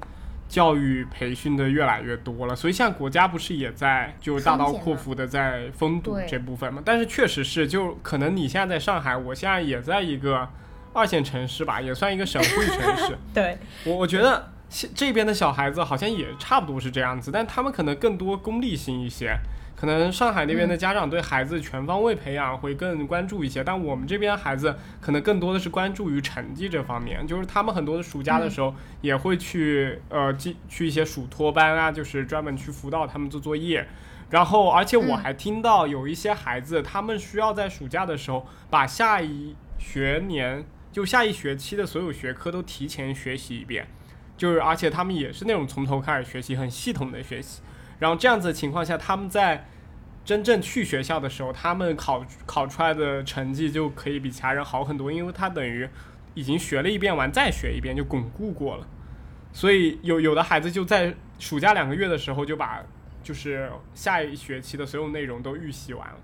[0.49, 6.81] 教育培训的越来越多了，所以现在国家不是也在就大刀阔斧的在封堵这部分嘛？
[6.83, 10.49] 但是确实是，就可能你现在在上海，我现在也在一个
[10.91, 13.17] 二线城市吧，也算一个省会城市。
[13.31, 14.51] 对，我我觉得
[14.95, 19.37] 这边的小孩子好像也差不多是这样子，但他们可能更多功利性一些。
[19.79, 33.87] 可能上海那边的家长对孩子全方位培养会更关注一些，但我们这边孩子可能更多的是关注于成绩这方面，就是他们很多的暑假的时候也会去呃去去一些暑托班啊，就是专门去辅导他们做作业。
[34.29, 43.87] 然后，而且我还听到有一些孩子，他们需要在暑假的时候把下一学年就下一学期的所有学科都提前学习一遍，
[44.35, 47.61] 就是而且他们也是那种从头开始学习，很系统的学习。
[47.99, 49.67] 然后这样子的情况下，他们在
[50.25, 55.87] 真正去学校的时候，他们考考出来的成绩就可以比其他人好很多，因为他等于
[56.33, 58.87] 已经学了一遍完，再学一遍就巩固过了。
[59.51, 62.81] 所以有有的孩子就在暑假两个月的时候就把
[63.23, 66.17] 就是下一学期的所有内容都预习完了，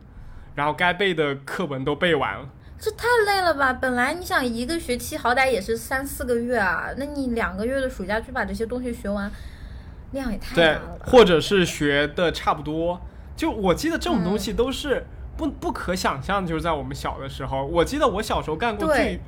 [0.54, 2.48] 然后该背的课文都背完了。
[2.78, 3.74] 这太累了吧！
[3.74, 9.32] 本来你想一个学期好歹也是三四个月啊，那你两个月的暑假去把这些东西学完。
[10.12, 13.02] 量也太大了，或者是学的差不多。
[13.36, 17.66] 就我记得这种东西都是不不可想象，就是在我们小的时候。
[17.66, 19.20] 我记得我小时候干过最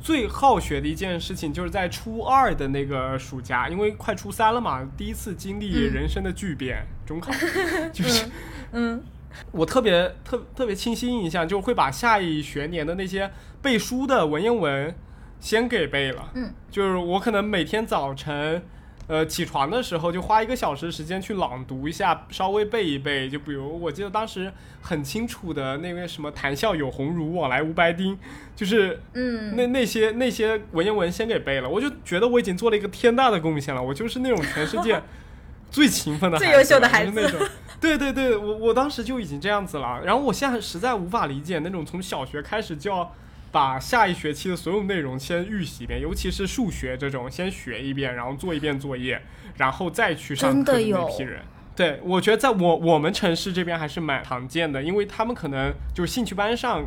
[0.00, 7.30] 最好学的一件事情，就是在初二的那个暑假，因为快初三了嘛，第一次经历人生的巨变，中考，
[7.92, 8.26] 就是
[8.72, 9.00] 嗯，
[9.52, 13.30] 我特别特特别清晰印象，就会把下一学年的那些
[13.62, 14.92] 背书的文言文
[15.38, 16.32] 先给背了。
[16.34, 18.60] 嗯，就是我可能每天早晨。
[19.08, 23.28] 呃，起床的时候就花一个小时时间去朗读一下，稍微背一背。
[23.28, 28.16] 就比如，我记得当时很清楚的那个什么“谈笑有鸿儒，往来无白丁”，
[28.54, 31.68] 就是嗯，那那些那些文言文先给背了。
[31.68, 35.02] 我就觉得我已经做了一个天大的贡献了，我就是那种全世界
[35.70, 37.40] 最勤奋的、最优秀的孩子那种。
[37.80, 40.00] 对对对，我我当时就已经这样子了。
[40.04, 43.12] 然后我现在实在无法理解那种从小学开始就要。
[43.52, 49.20] 把下一学期的所有内容先预习一遍，尤其是数学这种，先学一遍，然后做一遍作业，
[49.58, 51.42] 然后再去上课的那批人。
[51.76, 56.82] 对，我觉得在我我们城市这边还是蛮常见的，因为他们可能就是兴趣班上，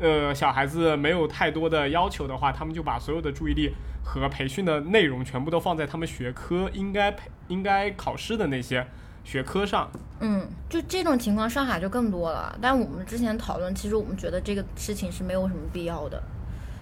[0.00, 3.72] 呃，小孩子没有太多的要求的话，他们就把所有的注意力
[4.04, 8.86] 和培训的内容全部都放在他们学科应该培应该考试的那些。
[9.22, 9.88] 学科上，
[10.20, 12.58] 嗯，就这种情况，上海就更多了。
[12.60, 16.20] 但我们之前讨论，其实我们觉得这个事情是没有什么必要的，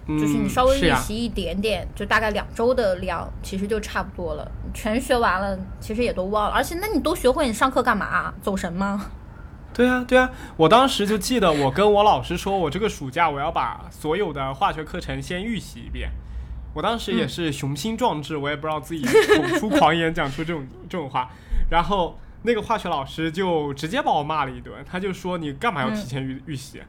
[0.07, 4.51] 就是你稍微预习一点点，就大概两周的量，其实就差不多了。
[4.73, 6.55] 全学完了，其实也都忘了。
[6.55, 8.33] 而且，那你都学会，你上课干嘛？
[8.41, 9.05] 走神吗？
[9.71, 10.31] 对啊，对啊。
[10.57, 16.09] 我当时就记得，我跟我老师说，我这个暑假我要把所有的化学课程先预习一遍。
[16.73, 21.29] 我当时也是雄心壮志，我也不知道自己口出狂言，讲出这种这种话，
[21.69, 22.17] 然后。
[22.43, 26.81] 那个化学老师就直接把我骂了一顿，他就说你干嘛要提前预预习？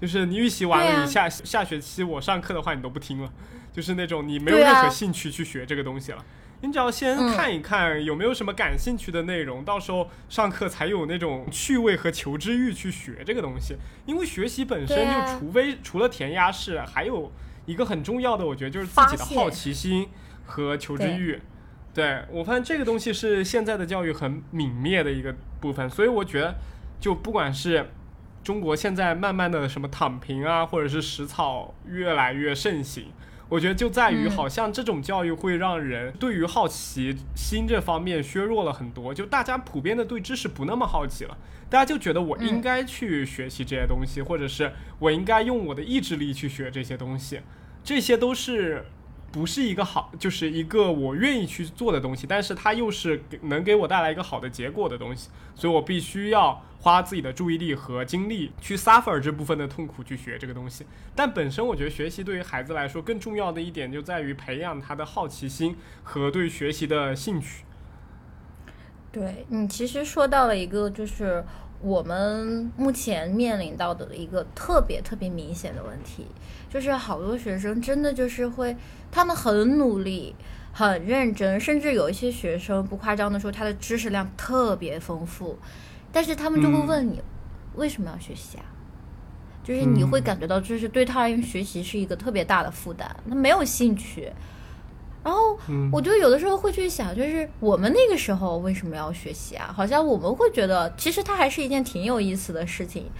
[0.00, 3.32] 就是你预习完了，你下下学期我上课的话你都不听了，
[3.72, 6.24] 就是那种你没有任何兴趣去学这个东西了。
[6.62, 13.76] 你只要先看一看有没有什么感兴趣的内容，到时候上课才有那种趣味和求知欲去学这个东西。
[14.06, 17.30] 因为学习本身就除非除了填鸭式，还有
[17.66, 20.08] 一个很重要的，我觉得就是自己的好奇心
[20.44, 21.40] 和求知欲。
[21.96, 26.54] 对我发现这个东西是现在的教育很泯灭的一个部分，所以我觉得，
[27.00, 27.88] 就不管是
[28.44, 33.06] 中国现在慢慢的什么躺平啊，或者是食草越来越盛行，
[33.48, 41.38] 我觉得就在于好像这种教育会让人对于好奇心这方面削弱了很多，就大家普遍的对知识不那么好奇了，
[41.70, 47.40] 大家就觉得我应该去学习这些东西，或者是我应该用我的意志力去学这些东西，
[47.82, 48.84] 这些都是。
[49.36, 60.86] 不是一个好，就是一个我愿意去做的东西，但是它又是给能给我带来一个好的结果的东西，所以我必须要花自己的注意力和精力去 suffer 这部分的痛苦去学这个东西。
[61.14, 67.64] 但本身我觉得学习对于孩子来说更重要的一点就在于培养他的好奇心和对学习的兴趣。
[69.12, 71.44] 对你其实说到了一个就是
[71.80, 76.26] 我们目前面临到的一个特别特别明显的问题。
[76.68, 78.76] 就是好多学生真的就是会，
[79.10, 80.34] 他们很努力、
[80.72, 85.56] 很认真，甚至有一些学生不夸张的说，他的知识量特别丰富，
[86.12, 87.22] 但是他们就会问你，
[87.76, 88.64] 为什么要学习啊？
[89.62, 94.30] 就是你会感觉到，就是对他而言，学习是一个特别大的负担，他没有兴趣。
[95.26, 95.58] 然后
[95.90, 99.74] 我就有的时候会去想，就是我们那个时候为什么要学习啊？
[99.76, 103.10] 好像我们会觉得，其实它还是一件挺有意思的事情。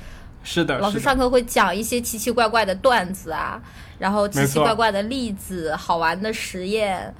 [0.44, 3.60] 是的，老师上课会讲一些奇奇怪怪的段子啊，
[3.98, 7.12] 然后奇奇怪怪的例子、好玩的实验，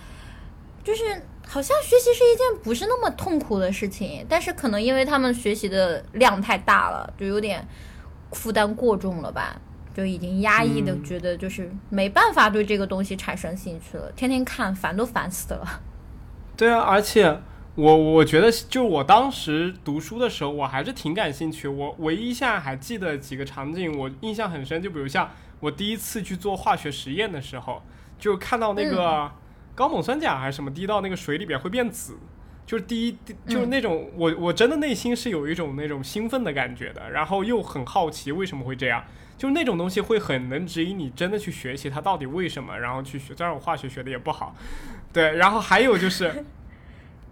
[0.84, 1.02] 就是
[1.44, 7.66] 好像学习是一件不是那么痛苦的事情，但是可能因为他们学习的量太大了，就有点
[8.30, 9.60] 负担过重了吧，
[9.96, 15.80] 就已经压抑的觉得就是没办法对这个东西产生兴趣了，天天看烦都烦死了。
[16.54, 17.40] 对啊，而且
[17.76, 21.66] 我我觉得就我当时读书的时候，我还是挺感兴趣。
[21.66, 25.30] 我唯一现在还记得几个场景，我印象很深，就比如像
[25.60, 27.82] 我第一次去做化学实验的时候，
[28.18, 29.30] 就看到那个。
[29.76, 32.16] 高锰酸钾还是什么滴到那个水里边会变紫，
[32.64, 39.04] 就是第一，就是那种我我真的内心是有一种那种兴奋的感觉的，然后又很好奇为什么会这样，
[39.36, 43.34] 就是那种东西会很能指引你真的去学习它到底为什么，然后去学。
[43.34, 44.54] 虽然我化学学的也不好，
[45.12, 46.44] 对，然后还有就是，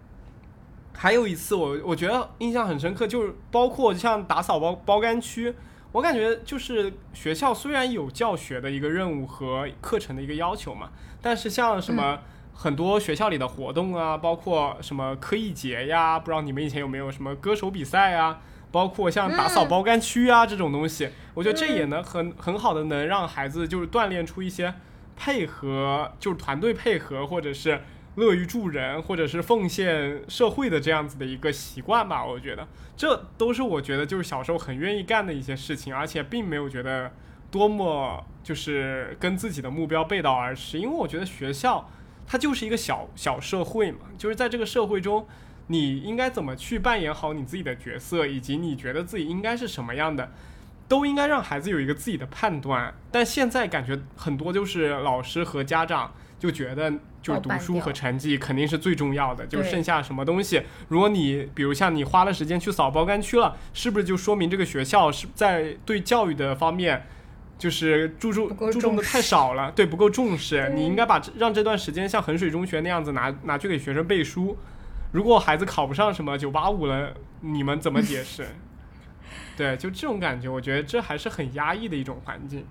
[0.95, 5.55] 还有一次我我觉得印象很深刻，就是包括像打扫包包干区，
[5.93, 10.91] 我感觉就是学校虽然有教学的一个任务和课程的一个要求嘛，
[11.21, 12.19] 但是像什么。
[12.57, 18.39] 很多学校里的活动啊，包括什么科艺节呀，不知道你们以前有没有什么歌手比赛啊，
[18.75, 24.75] 包括像打扫包干区啊这种东西，我觉得这也能很很好的能让孩子就是锻炼出一些
[25.17, 27.81] 配合，就是团队配合，或者是
[28.17, 32.25] 乐于助人，或者是奉献社会的这样子的一个习惯吧。
[32.27, 37.13] 我觉得这都是我觉得就是小时候很愿意干的一些事情，而且并没有觉得
[37.53, 41.89] 多么就是跟自己的目标背道而驰，因为我觉得学校。
[42.27, 45.27] 它就是一个小小社会嘛，就是在这个社会中，
[45.69, 50.31] 你应该怎么去扮演好你自己的角色，以及你觉得自己应该是什么样的，
[50.87, 52.93] 都应该让孩子有一个自己的判断。
[53.11, 67.07] 但现在感觉很多就是老师和家长就觉得，就是读书和成绩肯定是最重要的，就剩下什么东西，如果你比如像你花了时间去扫包干区了，是不是就说明这个学校是在对教育的方面？
[67.57, 70.71] 就是注重注重的太少了，对不够重视。
[70.75, 74.59] 你应该把让这段时间像衡水中学那样子拿拿去给学生背书。
[75.15, 78.45] 如果孩子考不上什么九八五了，你们怎么解释？
[79.57, 82.67] 对，就这种感觉，我觉得这还是很压抑的一种环境。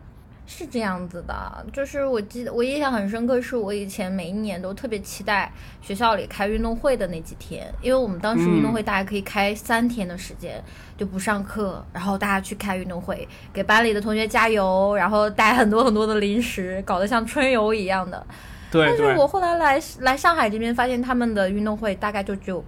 [0.46, 5.50] 是这样子的，就是我记得我印象很深刻，是我以前每一年都特别期待
[5.82, 10.62] 学校里开运动会的那几天，因为我们当时运动会大概可以开三天的时间，
[10.98, 18.28] 就不上课，然后大家去开运动会，给班里的同学加油，然后带很多很多的零食，搞得像春游一样的。
[18.74, 18.86] 对。
[18.88, 22.62] 但是我后来来来上海这边，发现他们的运动会大概就只有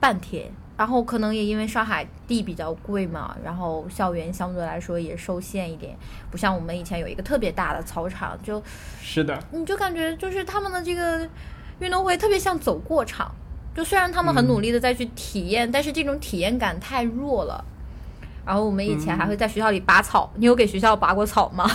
[0.00, 0.50] 半天。
[0.78, 5.92] 然后可能也因为上海地比较贵嘛，然后校园相对来说也受限一点，
[6.30, 8.62] 不像我们以前有一个特别大的操场，就
[9.02, 11.28] 是的，你就感觉就是他们的这个
[11.80, 13.28] 运动会特别像走过场，
[13.74, 17.64] 就虽然他们很努力的再去体验，但是这种体验感太弱了。
[18.46, 21.68] 然后我们以前还会在学校里拔草，你有给学校拔过草吗？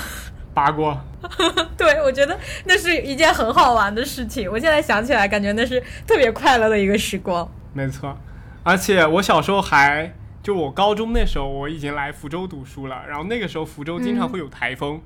[0.53, 0.99] 拔过。
[1.77, 7.49] 对，我觉得那是一件很好玩的事情，我现在想起来感觉那是特别快乐的一个时光。
[7.73, 8.17] 没错。
[8.63, 15.01] 而且我小时候还就我高中那时候我已经来福州读书了，然后那个时候福州经常会有台风，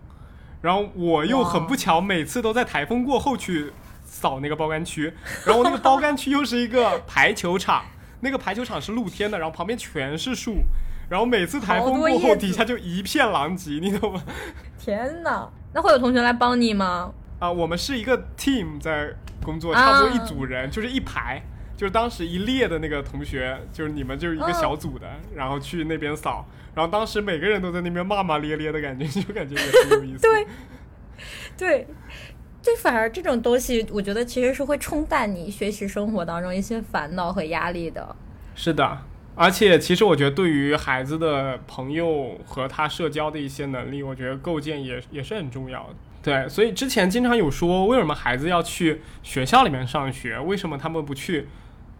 [0.61, 3.71] 然后我又很不巧每次都在台风过后去
[4.05, 5.13] 扫那个包干区，
[5.45, 7.85] 然后那个包干区又是一个排球场，
[8.21, 10.57] 那个排球场是露天的，然后旁边全是树，
[11.09, 14.21] 然后每次台风过后底下就一片狼藉，你懂吗？
[14.77, 17.13] 天哪，那会有同学来帮你吗？
[17.39, 21.41] 啊，我们是一个 team 在工作，差不多一组人，就是一排。
[21.75, 26.43] 就是当时一列的那个同学，就是你们就是一个小组的，然后去那边扫，
[26.73, 30.23] 然后当时每个人都在那边骂骂咧咧的感觉， 就感觉也很有意思。
[30.23, 30.47] 对，
[31.55, 31.87] 对，
[32.63, 38.15] 这反而这种东西，我觉得其实是会冲淡你学习生活当中一些烦恼和压力的。
[38.55, 38.97] 是的，
[39.37, 45.95] 而且其实我觉得对于孩子的朋友和他社交的一些能力，我觉得构建也也是很重要的。
[46.23, 50.39] 对，所以之前经常有说，为什么孩子要去学校里面上学？
[50.39, 51.47] 为什么他们不去？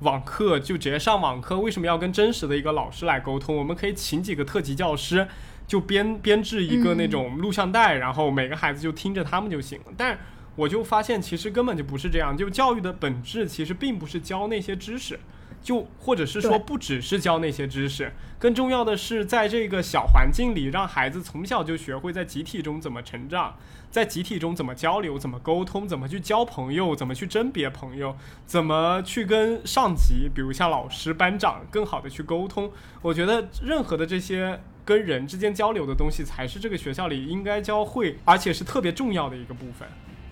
[0.02, 3.56] 网课就直接上网课，为什么要跟真实的一个老师来沟通？
[3.56, 5.28] 我们可以请几个特级教师，
[5.65, 9.86] 就编编制一个那种录像带，然后每个孩子就听着他们就行了。
[9.97, 10.19] 但
[10.56, 12.38] 我就发现，其实根本就不是这样。
[12.38, 15.19] 就教育的本质其实并不是教那些知识，
[15.62, 23.55] 就或者是说不只是教那些知识，更重要的是在这个小环境里，让孩子从小就学会在集体中怎么成长。
[23.89, 28.14] 在集体中怎么交流、怎么沟通、怎么去交朋友、怎么去甄别朋友、
[28.45, 32.70] 怎么去跟上级，比如像老师、班长，更好的去沟通。
[33.01, 39.88] 我觉得任何的这些跟人之间交流的东西，才是这个学校里应该教会，而且是特别重要的一个部分。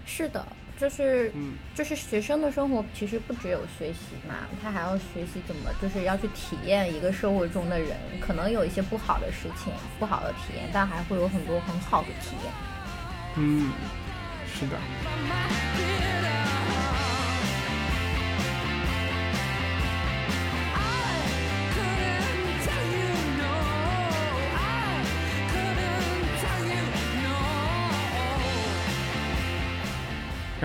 [0.05, 0.45] 是的，
[0.77, 12.53] 就是，嗯，就是学生的生活其实不只有学习嘛，他还要学习怎么，就是要去体验一个社会中的人，可能有一些不好的事情、不好的体验，但还会有很多很好的体验。
[13.37, 13.71] 嗯，
[14.53, 14.77] 是的。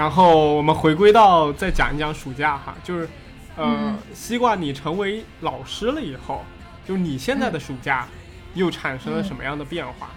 [0.01, 3.07] 然后我们回归到再讲一讲暑假哈，就是
[3.55, 6.43] 呃，西瓜，你成为老师了以后，
[6.87, 8.09] 就你现在的暑假
[8.55, 10.09] 又产生了什么样的变化？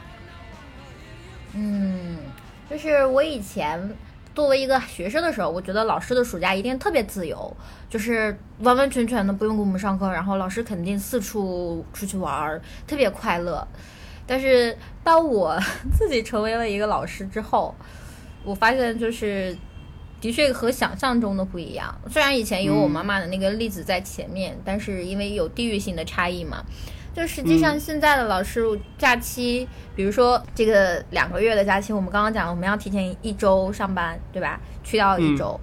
[1.54, 2.18] 嗯，
[2.70, 3.94] 就是我以前。
[4.34, 7.56] 作为一个学生的时候，我觉得老师的暑假一定特别自由，
[7.88, 13.68] 就是完完全全的不用给我们上课，然后老师肯定四处出去玩儿，特别快乐。
[14.26, 15.60] 但是当我
[15.94, 17.76] 自己成为了一个老师之后，
[18.44, 19.56] 我发现就是
[20.24, 21.94] 的确和想象中的不一样。
[22.10, 26.64] 虽然以前有我妈妈的那个例子在前面，但是因为有地域性的差异嘛。
[27.14, 28.64] 就实际上，现在的老师
[28.98, 29.68] 假期，
[29.98, 34.58] 比如说这个两个月的假期，我们刚刚讲我们要提前一周上班，对吧？
[34.82, 35.60] 去掉一周，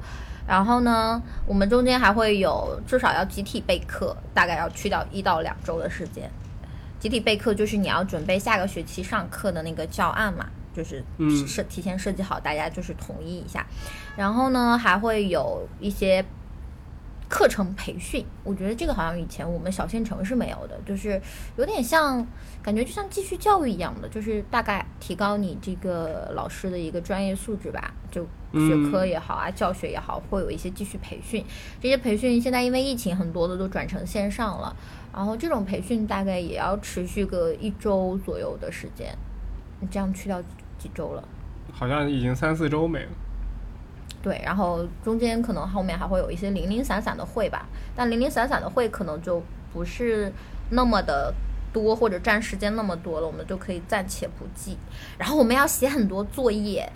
[0.46, 6.30] 然后呢，我们中间还会有至少要集体备课，大概要去掉一到两周的时间。
[6.98, 10.44] 集体备课就是你要准备下个学期上课的那个教案嘛，
[10.75, 11.05] 就是
[11.47, 13.66] 设提前设计好，大家就是统一一下。
[14.16, 16.25] 然后呢，还会有一些。
[17.33, 21.23] 课程培训，我觉得这个好像以前我们小县城是没有的，就是
[21.57, 22.27] 有点像，
[22.61, 31.45] 感觉就像继续教育一样的，就是大概提高你这个老师的一个专业素质吧，就学科也好啊，教学也好，会有一些继续培训。
[31.81, 34.75] 这些培训现在因为疫情，很多的都转成线上了，
[35.14, 39.16] 然后这种培训大概也要持续个一周左右的时间。
[39.81, 40.41] 你这样去掉
[40.78, 41.24] 几周了？
[41.72, 43.09] 好像已经三四周没了。
[44.22, 47.66] 对，然后中间可能后面还会有一些零零散散的会吧，
[47.97, 50.31] 但零零散散的会可能就不是
[50.70, 51.33] 那么的
[51.72, 54.76] 多，或者占时间那么多了，我们就可以暂且不计。
[55.16, 56.87] 然后我们要写很多作业，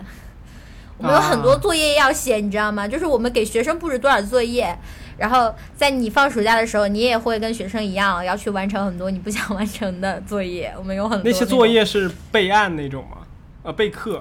[0.97, 2.87] 我们有很多作业要写，你知道吗？
[2.87, 4.77] 就是我们给学生布置多少作业，
[5.17, 10.73] 然后在你放暑假的时候，你也会跟学生一样要去完成很多你不想完成的作业。
[10.77, 13.17] 我们有很多那些作业是备案那种吗？
[13.63, 14.19] 呃，备课。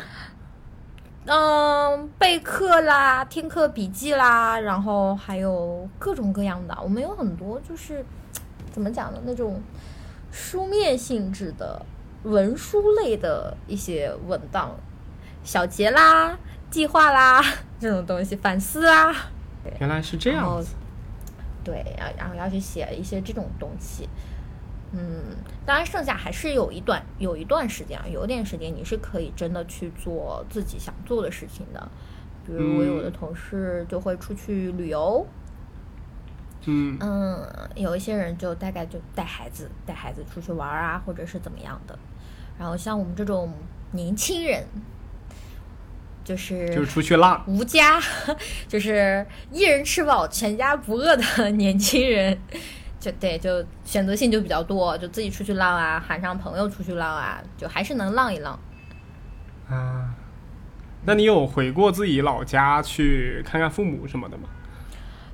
[1.26, 6.76] 嗯，备课啦，听课笔记啦，然后还有各种各样的。
[6.82, 8.04] 我们有很多就是
[8.70, 9.18] 怎么讲呢？
[9.24, 9.62] 那种
[10.30, 11.80] 书面性质的
[12.24, 14.76] 文书类的一些文档、
[15.42, 16.36] 小结啦、
[16.70, 17.42] 计划啦
[17.80, 19.14] 这种东西，反思啊。
[19.80, 20.74] 原来是这样子。
[21.64, 24.08] 对，然然后要去写一些这种东西。
[24.92, 25.36] 嗯，
[25.66, 31.88] 当然，剩下还是有一段有一段时间啊，有点时间你是可以真的去做自己想做的事情的。
[32.46, 35.26] 比如我有的同事就会出去旅游，
[36.66, 41.98] 嗯嗯，有一些人就大概就带孩子带孩子出去玩啊，或者是怎么样的。
[42.56, 43.52] 然后像我们这种
[43.92, 44.64] 年轻人，
[46.24, 48.00] 就是就是出去浪，无家，
[48.66, 52.36] 就是一人吃饱全家不饿的年轻人。
[52.98, 58.58] 就对，就选择性就比较多，就自己出去浪啊，喊上朋友出去浪啊，就还是能浪一浪。
[59.68, 60.14] 啊，
[61.04, 64.48] 那你有回过自己老家去看看父母什么的吗？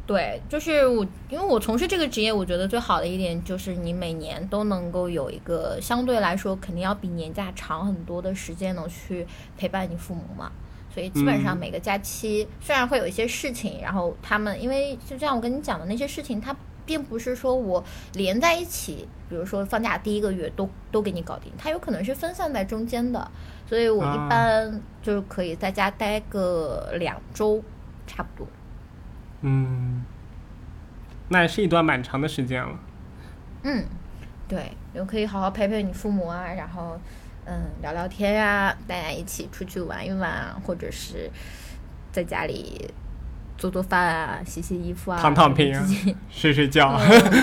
[0.05, 9.24] 对，就是我，因为我从事这个职业，我觉得最好的一点就是你每年都能够有一个相对来说肯定要比年假长很多的时间，能去
[9.57, 10.51] 陪伴你父母嘛。
[11.01, 16.55] 所以基本上每个假期虽然会有一些事情，然后他们因为就像我跟你讲的那些事情，它。
[16.86, 17.84] 并不是说我
[18.14, 23.30] 连在一起，比如说放假第一个月都都给你搞定，它有可能是分散在中间的，
[23.64, 27.62] 所以我一般就是可以在家待个两周，
[28.09, 28.48] 差不多。
[29.42, 30.05] 嗯，
[31.28, 32.76] 那也是一段蛮长的时间了。
[33.62, 33.84] 嗯，
[34.48, 36.98] 对，就可以好好陪陪你父母啊，然后
[37.45, 41.30] 嗯聊聊天呀，大家一起出去玩一玩，或者是
[42.12, 42.88] 在家里。
[43.59, 45.70] 做做饭啊，洗洗衣服啊，躺躺平，
[46.32, 46.99] 睡睡觉。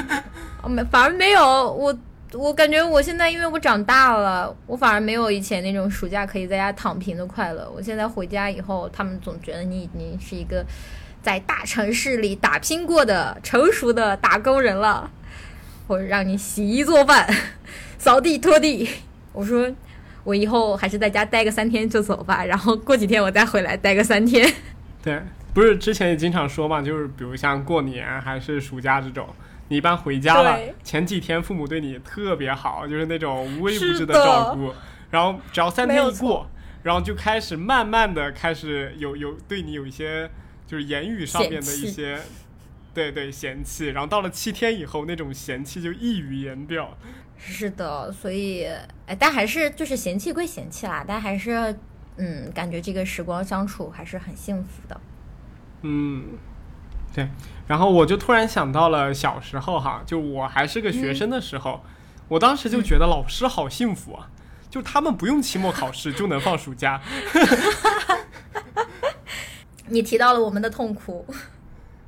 [0.68, 1.96] 没，反而没有我，
[2.34, 7.70] 我感觉我现在因为我长大了，我反而没有以前那种暑假可以在家躺平的快乐。
[7.70, 10.66] 我现在回家以后，他们总觉得你已经是一个
[11.22, 15.12] 在大城市里打拼过的成熟的打工人了，
[15.88, 17.32] 或者让你洗衣做饭、
[18.00, 18.90] 扫地拖地。
[19.34, 19.72] 我说
[20.28, 24.46] 我以后还是在家待个三天就走吧， 然后过几天我再回来待个三天。
[25.02, 25.22] 对。
[25.54, 29.28] 不是之前也经常说嘛，就是比如像过年还是暑假这种，
[29.70, 34.72] 你一般回家了，前几天父母对你特别好，就是那种无微不至的照顾，
[35.10, 36.48] 然后只要三天一过，
[36.84, 40.30] 然后就开始慢慢的开始有有对你有一些
[40.68, 42.20] 就是言语上面的一些，
[42.94, 46.96] 对对嫌弃，然后到了七天以后，那种嫌弃就溢于言表。
[47.38, 48.66] 是的，所以
[49.06, 51.78] 哎，但还是就是嫌弃归嫌弃啦，但还是
[52.18, 55.00] 嗯，感觉这个时光相处还是很幸福的。
[55.84, 56.26] 嗯，
[57.14, 57.30] 对，
[57.68, 61.82] 然后我就突然想到了小时候哈，就我还是个学生的时候，
[62.28, 64.30] 我当时就觉得老师好幸福啊，
[64.70, 67.00] 就他们不用期末考试就能放暑假。
[69.90, 71.26] 你提到了我们的痛苦。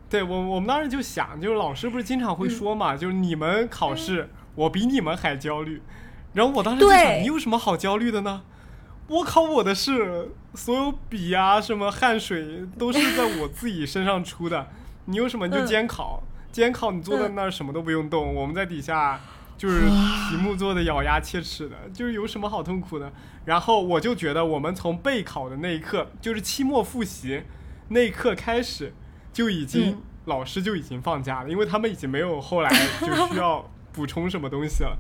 [0.10, 4.28] 对我，我们当时就想，就是老师不是经常会说嘛，就是你们考试，
[4.60, 5.82] 我比你们还焦虑。
[6.34, 8.42] 然后我当时就想，你有什么好焦虑的呢？
[9.08, 14.68] 我考我的试，所有笔啊，什么汗水都是在我自己身上出的。
[15.06, 19.20] 你有什么你就监考，监考你坐在那儿什么都不用动，我们在底下
[19.58, 23.12] 就是题目做的咬牙切齿的，就是有什么好痛苦的？
[23.46, 27.44] 然后我就觉得，我们从备考的那一刻，就是期末复习
[27.88, 28.94] 那一刻开始。
[29.32, 34.98] 就已经老师就已经放假了，因为他们已经没有后来就需要补充什么东西了，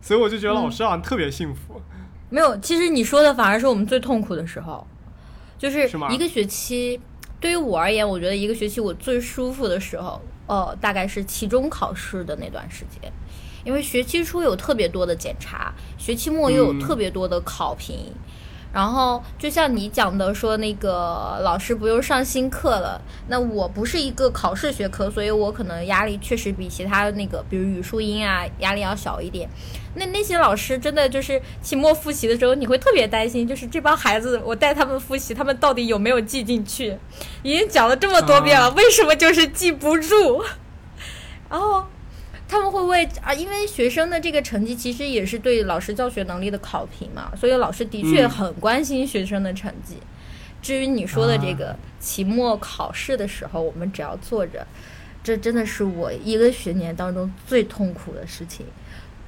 [0.00, 1.80] 所以我就觉得老师好像特别幸福。
[2.28, 4.86] 没有，其实你说的反而是我们最痛苦的时候，
[5.58, 7.00] 就是一个学期。
[7.40, 13.10] 对于我而言，我觉得一个学期我最舒服的时候，哦，大概是期中考试的那段时间，
[13.64, 18.12] 因为学期初有特别多的检查，学期末又有特别多的考评。
[18.72, 23.00] 然后就像你讲的，说那个老师不用上新课了。
[23.28, 29.48] 那我不是一个考试学科，所以我可能压力确实比其他那个，比如语数英啊，压力要小一点。
[29.94, 36.96] 那那些老师真的就是期末复习的时候，你会特别担心，就是这帮孩子，我带他们复习，他们到底有没有记进去？
[37.42, 40.44] 已经讲了这么多遍了，为什么就是记不住？
[41.48, 41.84] 然后。
[42.50, 49.98] 他们会为啊，因为学生的这个成绩其实也是对老师教学能力的考评嘛，所以老师的确很关心学生的成绩。
[50.60, 54.66] 至于你说的这个期末考试的时候，我们只要坐着，
[55.22, 58.66] 这真的是我一个学年当中最痛苦的事情。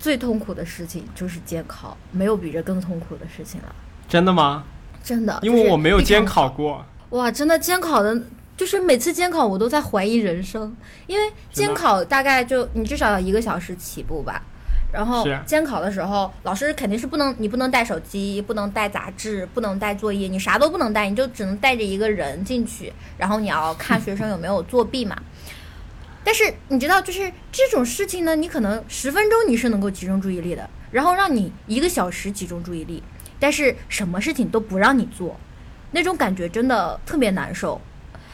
[0.01, 3.73] 最痛苦的事情就是监考，没有比这更痛苦的事情了。
[4.09, 4.65] 真的吗？
[5.05, 6.85] 真的，因为我没有监考过。
[7.11, 8.21] 哇，真的监考的。
[8.63, 10.73] 就是每次监考我都在怀疑人生，
[11.09, 14.41] 因为监考大概就你至少要一个小时起步吧，
[14.93, 25.21] 然后监考的时候老师肯定是不能你不能带手机，不能带杂志，不能带作业，你啥都不能带，你就只能带着一个人进去，然后你要看学生有没有作弊嘛。
[26.23, 33.03] 但是你知道，就是这种事情呢，你可能十分钟你是能够集中注意力的，然后让你一个小时集中注意力，
[33.41, 35.37] 但是什么事情都不让你做，
[35.91, 37.81] 那种感觉真的特别难受。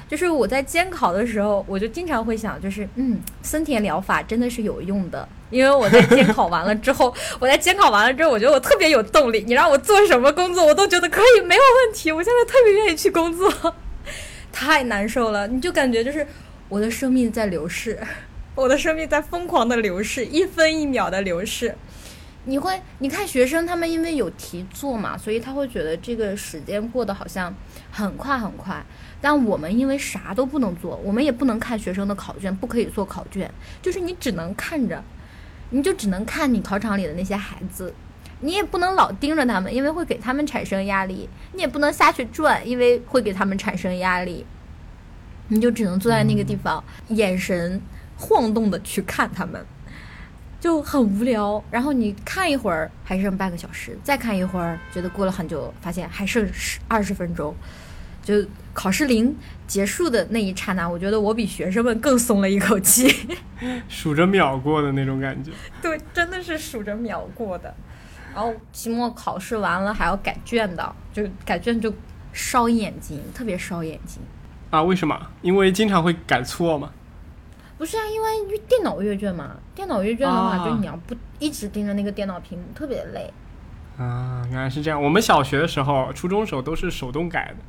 [0.09, 9.45] 就是我在监考的时候，我就经常会想，就是嗯，森田疗法真的是有用的，因为我在监考完了之后， 我在监考完了之后，我觉得我特别有动力。
[9.47, 12.11] 你让我做什么工作，我都觉得可以，没有问题。
[12.11, 13.75] 我现在特别愿意去工作，
[14.51, 16.27] 太难受了，你就感觉就是
[16.71, 17.99] 我的生命在流逝，
[18.55, 21.75] 我的生命在疯狂的流逝，一分一秒的流逝。
[22.45, 27.55] 你会，你看学生他们因为有题做嘛，所以他会觉得这个时间过得好像
[27.91, 28.83] 很快很快。
[29.21, 33.51] 但我们因为啥都不能做，我们也不能看学生的考卷，不可以做考卷，
[33.83, 35.03] 就是你只能看着，
[35.71, 37.93] 你就只能看你考场里的那些孩子，
[38.41, 44.47] 你也不能老盯着他们，因为会给他们产生压力；你也不能下去转，因为会给他们产生压力。
[45.49, 47.81] 你就只能坐在那个地方，眼神
[48.17, 49.65] 晃动的去看他们，
[50.61, 51.63] 就很无聊。
[51.71, 57.55] 然后你看一会儿还剩半个小时，再看一会儿觉得过了很久，发现还剩十二十分钟。
[58.29, 59.35] 就考试临
[59.67, 63.09] 结束的那一刹那，我觉得我比学生们更松了一口气，
[63.89, 65.51] 数着秒过的那种感觉。
[65.81, 67.75] 对，真的是数着秒过的。
[68.35, 71.91] 然后期末考试完了还要改卷的，就改卷就
[72.35, 74.21] 烧眼睛，特别烧眼睛。
[74.69, 74.83] 啊？
[74.83, 75.19] 为什么？
[75.41, 76.91] 因为经常会改错吗？
[77.79, 79.57] 不是啊，因为电脑阅卷嘛。
[79.75, 83.33] 电脑阅卷的话，就你要不一直盯着那个电脑屏幕，特别累。
[83.97, 85.03] 啊，原来是这样。
[85.03, 87.65] 我们小学的时候、初中时候都是手动改的。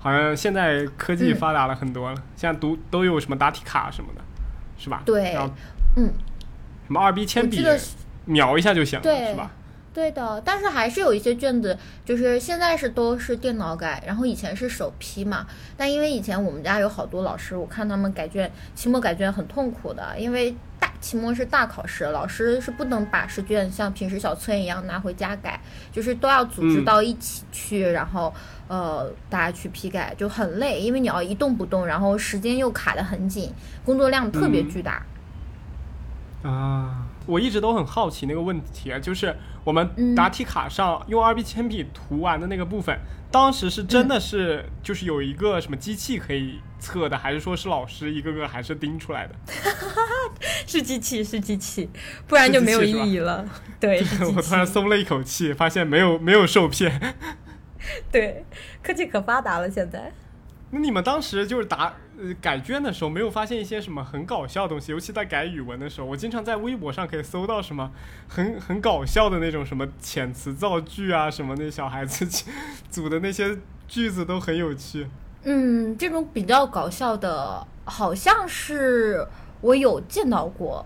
[0.00, 4.20] 好像现在科技发达了很多了，现在读都有什么答题卡什么的，
[4.76, 5.02] 是吧？
[5.04, 5.36] 对，
[5.96, 6.10] 嗯，
[6.86, 7.64] 什么二 B 铅笔，
[8.24, 9.50] 描一下就行了，是吧？
[9.92, 15.44] 对的，但是还是有一些卷子，就是现在是都是电脑改，然后以前是手批嘛。
[15.76, 20.58] 但因为以前我们家有好多老师，我看他们改卷，期末改卷很痛苦的，因为大
[21.00, 25.58] 期末是大考试，老师是不能把试卷像平时小测验一样拿回家改，
[25.90, 28.32] 就是都要组织到一起去，然后
[28.68, 33.52] 呃大家去批改，就很累，因为你要一动不动，然后时间又卡得很紧，
[33.84, 35.02] 工作量特别巨大。
[36.42, 42.98] 啊，我一直都很好奇那个问题，就是我们答题卡上用二 B 铅笔涂完的那个部分，
[43.30, 49.34] 当时是真的是就是有一个什么机器可以测的，还是说是老师一个个还是盯出来的？
[50.66, 51.88] 是机器，是机器，
[52.26, 53.44] 不然就没有意义了。
[53.78, 54.00] 对，
[54.36, 57.14] 我突然松了一口气，发现没有没有受骗。
[58.10, 58.44] 对，
[58.82, 60.12] 科技可发达了，现在。
[60.70, 64.92] 那你们当时就是答呃改卷的时候，没有发现一些什么很搞笑的东西？
[64.92, 67.90] 尤其在改语文的时候，我经常在微博上可以搜到什么
[68.28, 72.44] 很很搞笑的那种什么遣词造句啊，什么那小孩子
[72.90, 73.56] 组的那些
[73.88, 75.08] 句子都很有趣。
[75.44, 79.26] 嗯，这种比较搞笑的，好像是
[79.62, 80.84] 我有见到过，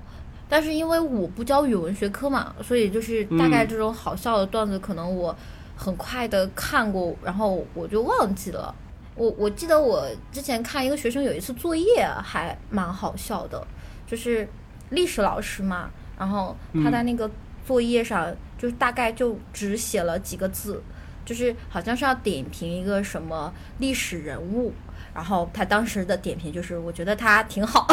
[0.48, 5.34] 但是因为我不教语文学科嘛，所以就是大概这种好笑的段子，可能我
[5.76, 8.72] 很快的看过，然后我就忘记了。
[9.14, 13.66] 我我记得我之前看一个学生有一次作业还蛮好笑的，
[14.06, 14.48] 就是
[14.90, 17.30] 历史老师嘛，然后他在那个
[17.66, 20.82] 作业上就大概就只写了几个字。
[21.26, 24.74] 就是好像是要点评一个什么历史人物，
[25.14, 27.86] 然后他当时的点评就是我觉得他挺好，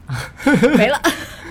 [0.74, 0.98] 没了。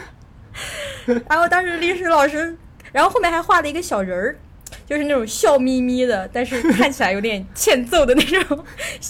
[1.29, 2.57] 然后当时历史老师，
[2.91, 4.39] 然后后面还画了一个小人儿，
[4.89, 8.65] 就是那种笑眯眯的，但是看起来有点欠揍的那种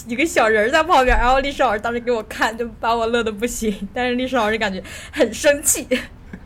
[0.06, 1.16] 一个小人在旁边。
[1.16, 3.88] 然后历史老师当时给我看，就把我乐的不行。
[3.94, 5.88] 但是历史老师感觉很生气，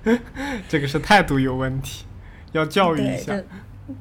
[0.69, 2.05] 这个是态度有问题，
[2.53, 3.43] 要教育一下。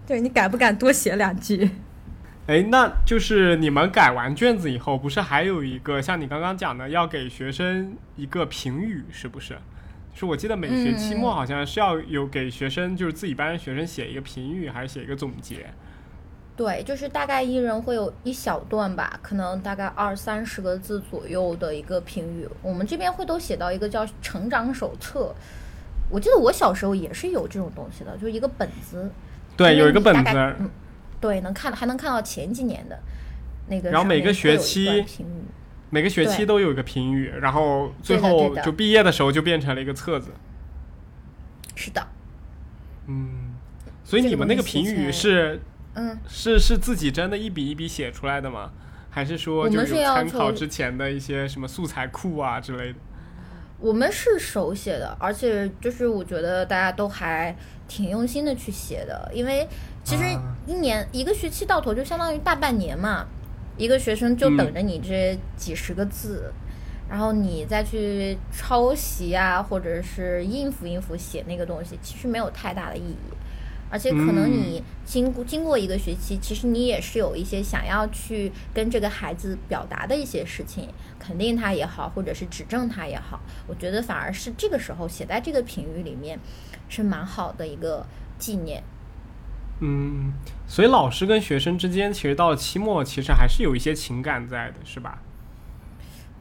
[0.06, 1.68] 对你敢不敢多写两句？
[2.46, 9.58] 哎，那就是你们改完卷子以后，不是还有一个像你刚刚讲的，要给学生一个评语，是不是？
[10.14, 15.66] 是我记得每学期末好像是要有给学生，就是自己班学生写一个评语，还是写一个总结？
[16.56, 22.48] 对，就是大概一人会有一小段吧，可能大概二三十个字左右的一个评语。
[22.62, 25.34] 我们这边会都写到一个叫成长手册。
[26.12, 29.10] 我记得我小时候也是有这种东西的，就是一个本子。
[29.58, 30.70] 对，有一个本子，嗯，
[31.20, 33.00] 对，能看还能看到前几年的
[33.68, 33.90] 那个。
[33.90, 35.04] 然后每个学期，
[35.94, 40.32] 每个学期都有一个评语，然后最后就毕业的时候就变成了一个册子。
[41.76, 42.04] 是的。
[43.06, 43.54] 嗯，
[44.04, 45.62] 所以你们那个评语是，
[45.94, 48.72] 嗯，是是自己真的一笔一笔写出来的吗？
[49.12, 52.98] 还是说就是参考之前的一些什么素材库啊之类的？
[53.78, 57.56] 我们是手写的，而且就是我觉得大家都还。
[57.86, 59.68] 挺用心的去写的，因为
[60.04, 60.24] 其实
[60.66, 63.28] 一年一个学期到头就相当于大半年嘛，
[63.78, 66.52] 一个学生就等着你这几十个字，
[67.10, 73.34] 然后你再去抄袭啊，或者是应付应付写那个东西，其实没有太大的意义。
[73.90, 86.40] 而且可能你经过经过一个学期，其实你也是有一些想要去跟这个孩子表达的一些事情，肯定他也好，或者是指正他也好，我觉得反而是这个时候写在这个评语里面。
[86.90, 88.06] 是蛮好的一个
[88.38, 88.84] 纪念。
[89.80, 90.32] 嗯，
[90.66, 95.20] 所以老师跟学生之间，其实到了期末，其实还是有一些情感在的，是吧？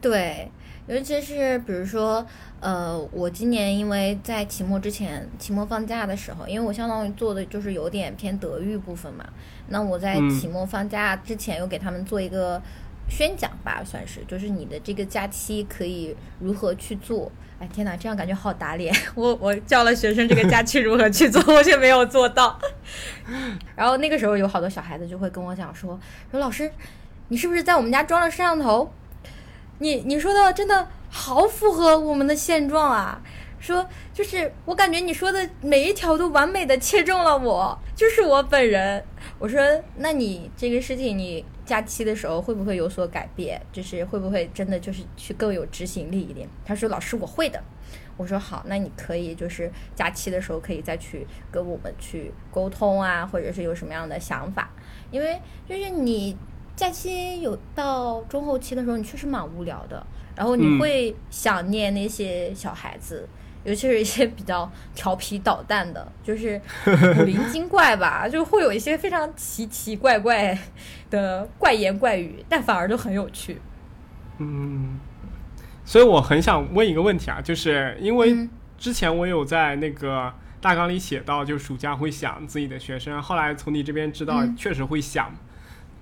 [0.00, 0.50] 对，
[0.86, 2.24] 尤其是比如说，
[2.60, 9.24] 呃，我今年因为在期末之前，期末放假的时候，因为我相当于做的就是有点偏德育部分嘛，
[9.68, 12.60] 那我在期末放假之前，又给他们做一个
[13.08, 17.30] 宣讲吧，算是，就是你的这个假期可以如何去做。
[17.62, 18.92] 哎天哪，这样感觉好打脸！
[19.14, 22.58] 我我教了学生这个假期如何去做，我却没有做到。
[23.76, 25.96] 然后那个时候有好多小孩子就会跟我讲说
[26.32, 26.68] ：“说老师，
[27.28, 28.92] 你是不是在我们家装了摄像头？
[29.78, 33.20] 你你说的真的好符合我们的现状啊！
[33.60, 39.04] 说就是我感觉你说的每一条都完美的切中了我，就是我本人。
[39.38, 39.60] 我说
[39.98, 43.58] 那你这个事情你。”假期的时候会不会有所改变？
[43.72, 46.46] 就是会不会真的就是去更有执行力一点？
[46.66, 47.58] 他说：“老师，我会的。”
[48.18, 54.70] 我说：“好，那你可以就是假期的时候可以再去跟我们去沟通啊，或者是有什么样的想法？
[55.10, 56.36] 因为就是你
[56.76, 60.06] 假期有到中后期的时候，你确实蛮无聊的，
[60.36, 63.26] 然后你会想念那些小孩子。”
[63.64, 70.58] 尤其是一些比较调皮捣蛋的，就是古灵精怪吧， 就会有一些非常奇奇怪怪
[71.10, 73.60] 的怪言怪语，但反而就很有趣。
[74.38, 74.98] 嗯，
[75.84, 85.32] 所以我很想问一个问题啊，就是因为之前我有在那个大纲里写到，就暑假会想自己的学生，后来从你这边知道确实会想，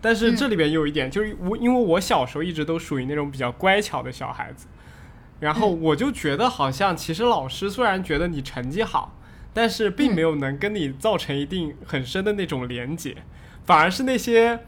[0.01, 4.67] 但是这里边有一点，就是我因为我小时候一直都属于那种比较乖巧的小孩子。
[5.41, 9.17] 然后我就觉得，好像其实老师虽然觉得你成绩好，
[9.53, 13.17] 但是并没有能跟你造成一定很深的那种连结，
[13.65, 14.61] 反而是那些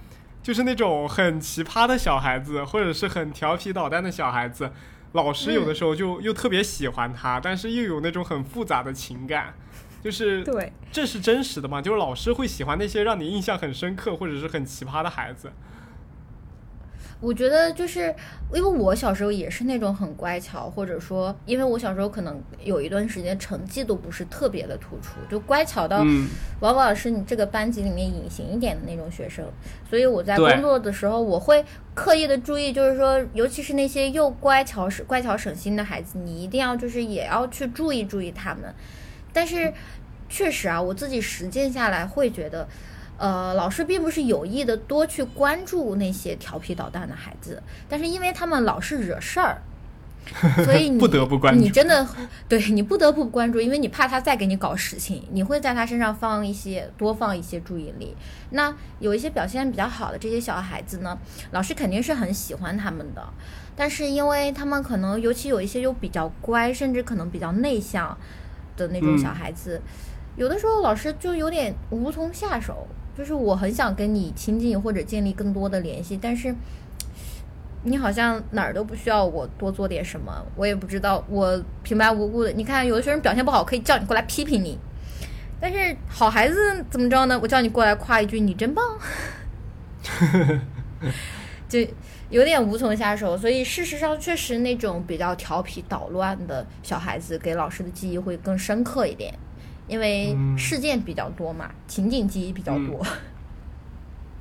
[0.42, 4.72] 就是那种很奇葩的小孩子，或者是很调皮捣蛋的小孩子，
[5.12, 9.54] 老师有的时候就又特别喜欢他，但是又有那种很复杂的情感，
[10.02, 11.82] 就是对，这是真实的嘛？
[11.82, 15.52] 就是老师会喜欢那些让你印象很深刻或者是很奇葩的孩子。
[17.22, 18.12] 我觉得就是
[18.52, 26.04] 因为我小时候也是那种很乖巧，或者说，因为我小时候可能有一段时间成绩都不是特别的突出，就乖巧到
[26.58, 29.44] 往往是你这个班级里面隐形一点的那种学生。
[29.88, 31.64] 所以我在工作的时候，我会
[31.94, 38.74] 刻意的注意，就是说，尤其是那些又乖巧省乖巧省心的孩子，你一定要就是也要去注意注意他们。
[39.32, 39.72] 但是
[40.28, 42.66] 确实啊，我自己实践下来会觉得。
[43.22, 49.62] 呃，老师并不是有意的多去关注那些调皮捣蛋的孩子，但是因为他们老是惹事儿。
[50.64, 52.04] 所以你 不得不关注，你真的
[52.48, 58.16] 对你不得不关注，因为你怕他再给你搞事情，你会在他身上放一些多放一些注意力。
[58.50, 61.16] 那有一些表现比较好的这些小孩子呢，
[61.52, 63.22] 老师肯定是很喜欢他们的，
[63.76, 68.18] 但是因为他们可能尤其有一些又比较乖，甚至可能比较内向
[68.76, 69.80] 的那种小孩子，
[70.34, 72.88] 有的时候老师就有点无从下手。
[73.16, 76.54] 就是我很想跟你亲近或者建立更多的联系，但是。
[77.84, 82.52] 你好像哪儿都不需要我多做点什么，我也不知道，我平白无故的。
[82.52, 84.78] 你看，有的学生表现不好，可以叫你过来批评你，
[85.60, 87.36] 但是好孩子怎么着呢？
[87.42, 88.84] 我叫你过来夸一句，你真棒，
[91.68, 91.80] 就
[92.30, 93.36] 有点无从下手。
[93.36, 99.34] 所以事实上，确实那种比较调皮捣乱的小孩子，给老师的记忆会更深刻一点，
[99.92, 103.06] 因为事件比较多嘛，情景记忆比较多。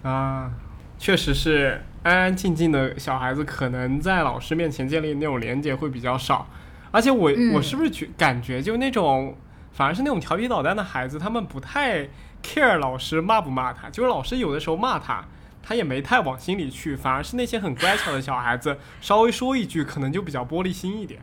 [0.10, 0.52] 啊，
[0.98, 1.84] 确实是。
[2.04, 6.48] 安安静静的小孩子，可能在老师面前建立那种连接会比较少，
[6.90, 9.38] 而且我我是不是觉感觉就那种
[9.72, 12.10] 反而是那种调皮捣蛋的孩子，他们不太
[12.42, 15.24] care 老师骂不骂他，就是老师有的时候骂他，
[15.62, 21.22] 他也没太往心里去，反而是那些很乖巧的小孩子，稍微说一句可能就比较玻璃心一点。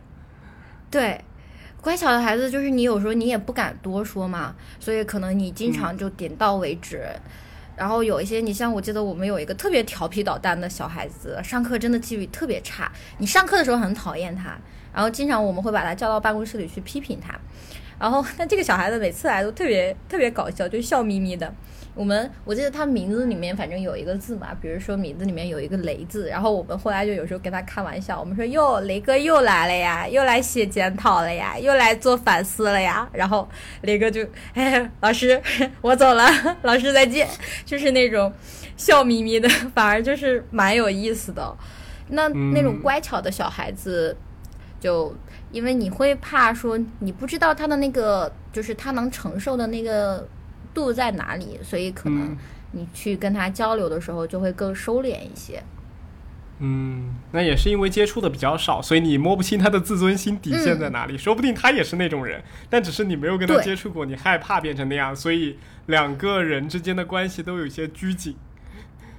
[0.89, 1.20] 对，
[1.89, 7.09] 乖巧的孩子就是你有时候你也不敢多说嘛，所以可能你经常就点到为止。
[7.74, 12.93] 然后有一些，你像我记得我们有一个特别调皮捣蛋的小孩子，上课真的纪律特别差。
[13.16, 14.55] 你上课的时候很讨厌他，
[14.93, 17.34] 然后经常我们会把他叫到办公室里去批评他。
[17.99, 21.53] 然后，但这个小孩子每次来都特别特别搞笑，就笑眯眯的。
[21.94, 33.09] 我们我记得他名字里面反正有一个字嘛，比如说名字里面有一个雷字，然后我们后来就有时候跟他开玩笑，我们说哟，雷哥又来了呀，又来写检讨了呀，又来做反思了呀。
[33.12, 33.49] 然后
[33.82, 34.24] 雷哥就，
[34.55, 35.42] 哎，老师
[35.80, 36.30] 我走了，
[36.62, 37.28] 老师再见，
[37.64, 38.32] 就是那种
[38.76, 41.53] 笑眯眯的，反而就是蛮有意思的。
[42.11, 44.16] 那那种乖巧的小孩子，
[44.78, 45.12] 就
[45.51, 50.28] 因为你会怕说你不知道他的那个，就是他能承受的那个。
[50.74, 51.59] 度在哪里？
[51.62, 52.36] 所以可能
[52.72, 55.61] 你去跟他交流的时候就会更收敛一些。
[56.61, 61.18] 嗯，那也是因为接触的比较少，所以你摸不清他的自尊心底线在哪里。
[61.18, 68.36] 说不定他也是那种人，但只是你没有跟他接触过，你害怕变成那样，所以两个人之间的关系都有些拘谨。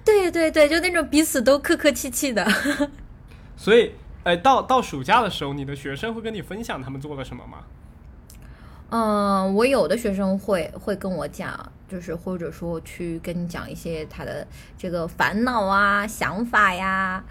[0.06, 2.48] 对对对，就那种彼此都客客气气的。
[3.58, 3.92] 所以，
[4.24, 7.60] 哎，到到暑假的时候，你的学生会跟你分享他们做了什么吗？
[8.92, 14.46] 嗯，我有的学生会会跟我讲，就是或者说去跟你讲一些他的
[14.78, 17.24] 这个烦恼啊、想法呀，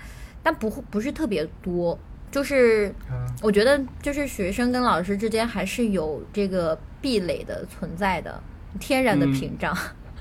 [0.43, 1.99] 但不不是特别多。
[2.30, 2.95] 就是
[3.43, 8.41] 我觉得，就是学生跟老师之间还是有这个壁垒的存在的，
[8.78, 9.76] 天然的屏障。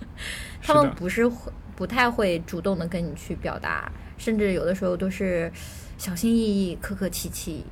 [0.64, 5.52] 他们不是会不太会主动的跟你去表达，甚至有的时候都是
[5.98, 7.64] 小心翼翼、客客气气。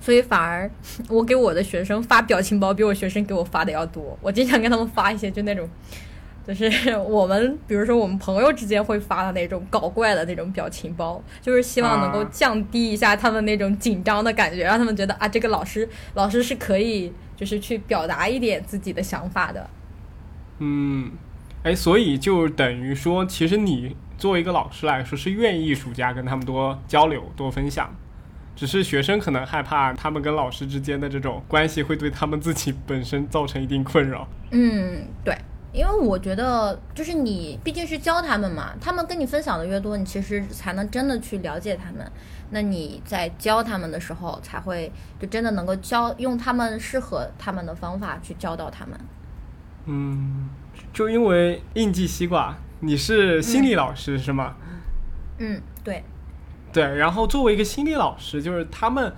[0.00, 0.70] 所以反而，
[1.08, 4.18] 我给我的学生发表情包比我学生给我发的要多。
[4.20, 5.66] 我经常跟他们发一些就那种，
[6.46, 19.70] 就是我们比如说我们朋友之间会发的那种搞怪的那种表情包，就是希望能够降低一下他们那种紧张的感觉，让他们觉得啊，这个老师老师是可以就是去表达一点自己的想法的。
[20.58, 21.10] 嗯，
[21.62, 27.94] 哎，所以就等于说，其实你作为一个老师来说，是愿意暑假跟他们多交流、多分享。
[28.56, 34.26] 只是学生可能害怕他们跟老师之间的这种关系会对他们自己本身造成一定困扰。
[34.50, 35.36] 嗯，对，
[35.74, 42.10] 因为我觉得就是你毕竟是教他们嘛，他们跟你分享的越多，你其实才能真的去了解他们。
[42.48, 48.98] 那你在教他们的时候，才会就真的能够教用他们适合他们的方法去教到他们。
[49.84, 50.48] 嗯，
[50.94, 54.56] 就因为应季西瓜，你是心理老师是吗？
[55.38, 56.04] 嗯，对。
[56.70, 59.10] 对，然后作为一个心理老师，就是他们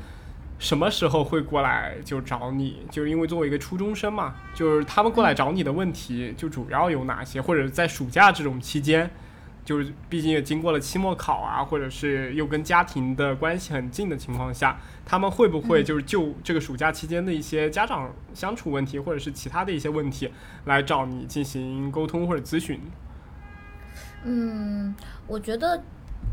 [0.59, 2.83] 什么时候会过来就找你？
[2.91, 7.43] 就是因为作为一个初中生嘛，就是他们过来找你的问题就主要有哪些？
[7.43, 9.11] 或者在暑假这种期间，
[9.64, 20.31] 就是毕竟也经过了期末考啊，或者是又跟家庭的关系很近的情况下，他们会不会就是就这个暑假期间的一些家长相处问题，或者是其他的一些问题
[20.67, 22.79] 来找你进行沟通或者咨询？
[24.27, 24.95] 嗯，
[25.27, 25.83] 我觉得。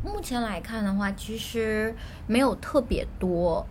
[0.04, 1.96] 目前来看的话，其实
[2.28, 3.66] 没有特别多，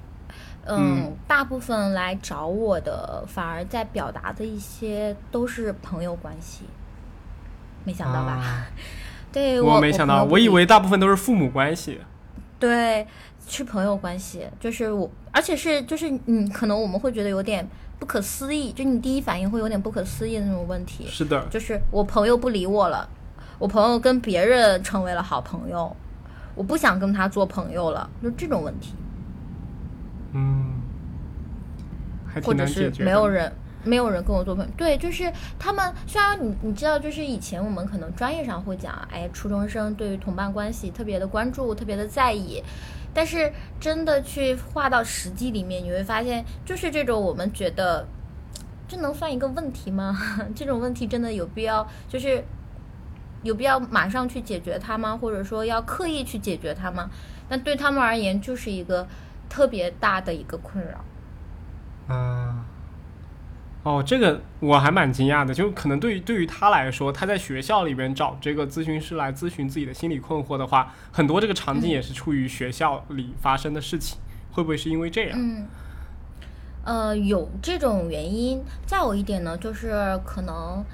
[0.65, 6.63] 嗯，大部分来找我的反而在表达的一些都是朋友关系，
[7.85, 8.67] 没想到吧？
[9.31, 12.01] 对我没想到，我以为大部分都是父母关系。
[12.59, 13.07] 对，
[13.47, 17.69] 是朋友关系，就是我，而且是就是你，可能我们会觉得有点
[17.99, 21.07] 不可思议，就你第一反应会有点不可思议的那种问题。
[21.07, 23.07] 是的，就是我朋友不理我了。
[23.63, 25.95] 我朋友跟别人成为了好朋友，
[26.57, 28.93] 我不想跟他做朋友了，就这种问题。
[30.33, 30.81] 嗯，
[32.43, 33.53] 或者是没有人。
[33.85, 35.93] 没有人跟我做朋友，对，就是他们。
[36.07, 42.63] 虽然你你知道，就是以前我们可能专业上会讲，哎，初中生对于同伴关系特别的关注，特别的在意。
[43.15, 48.07] 但是真的去划到实际里面，你会发现，就是这种我们觉得，
[48.87, 50.17] 这能算一个问题吗？
[50.55, 52.43] 这种问题真的有必要，就是
[53.43, 55.17] 有必要马上去解决它吗？
[55.17, 57.11] 或者说要刻意去解决它吗？
[57.49, 59.07] 那对他们而言，就是一个
[59.49, 61.05] 特别大的一个困扰。
[62.09, 62.65] 嗯。
[63.85, 74.21] 哦，这个我还蛮惊讶的，就可能对于对于他来说，他在学校里边找这个咨询师来咨询自己的心理困惑的话，很多这个场景也是出于学校里发生的事情，
[74.53, 75.37] 会不会是因为这样？
[75.37, 75.67] 嗯，
[76.85, 78.63] 呃，有这种原因。
[78.87, 80.85] 再有一点呢，就是可能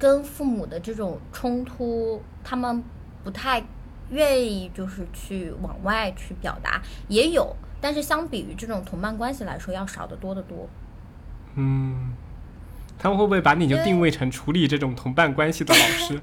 [0.00, 2.82] 跟父母的这种冲突，他们
[3.22, 3.62] 不太
[4.10, 10.66] 愿意就是去往外去表达，也有，但是相比于这种同伴关系来说，要少得多得多。
[11.54, 12.14] 嗯，
[12.98, 16.20] 他们会不会把你就定位成处理这种同伴关系的老师？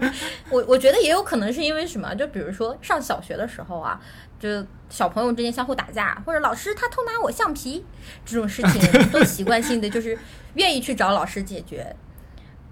[0.50, 2.14] 我我觉得也有可能是因为什么？
[2.14, 4.00] 就比如说上小学的时候啊，
[4.40, 7.84] 就小朋友之间相互打架，或者老师他偷拿我橡皮
[8.24, 8.80] 这种事情，
[9.12, 10.18] 都习惯性的就是
[10.54, 11.94] 愿意去找老师解决，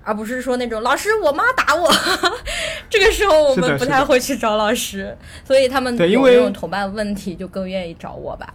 [0.07, 1.93] 而不是说那种老师我妈打我，
[2.89, 8.55] 这个时候我们不太会去找老师，所以他们有这种同伴问题就更愿意找我吧。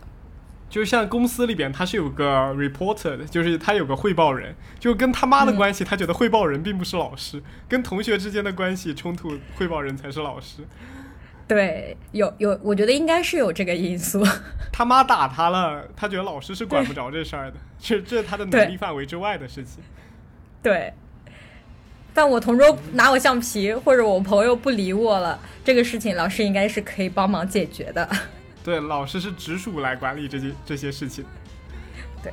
[0.69, 10.65] 就像公司里边，他是有个 reporter 的，就是他有个汇报人，就跟他妈的关系，他觉得汇报人并不是老师，跟同学之间的关系冲突，汇报人才是老师。
[11.45, 14.25] 对，有有，我觉得应该是有这个因素。
[14.71, 19.83] 他妈打他了，他觉得老师是管不着这事儿的，这这是他的能力范围之外的事情。
[20.63, 20.93] 对，
[22.13, 28.07] 但我同桌拿我橡皮，或者我朋友不理我了，这个事情老师应该是可以帮忙解决的。
[28.63, 31.25] 对，老师是直属来管理这些这些事情。
[32.21, 32.31] 对，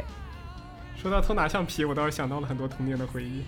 [1.01, 3.43] 说到偷拿橡皮，我倒是想到了很多童年的回忆。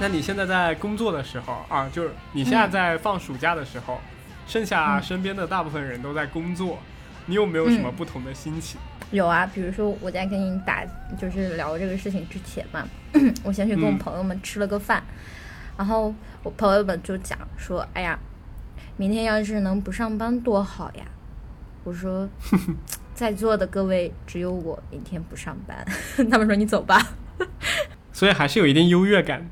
[0.00, 4.00] 那你现在在工作的时候啊，就是你现在在放暑假的时候，
[4.46, 6.78] 剩下身边的大部分人都在工作，
[7.26, 8.80] 你有没有什么不同的心情？
[9.10, 10.82] 有啊，比如说我在跟你打，
[11.20, 12.88] 就是聊这个事情之前嘛，
[13.44, 15.02] 我先去跟我朋友们吃了个饭，
[15.76, 18.18] 然后我朋友们就讲说：“哎呀，
[18.96, 21.04] 明天要是能不上班多好呀！”
[21.84, 22.26] 我说：
[23.12, 25.84] “在座的各位只有我明天不上班。
[26.30, 26.98] ”他们说：“你走吧。
[28.14, 29.46] ”所以还是有一定优越感。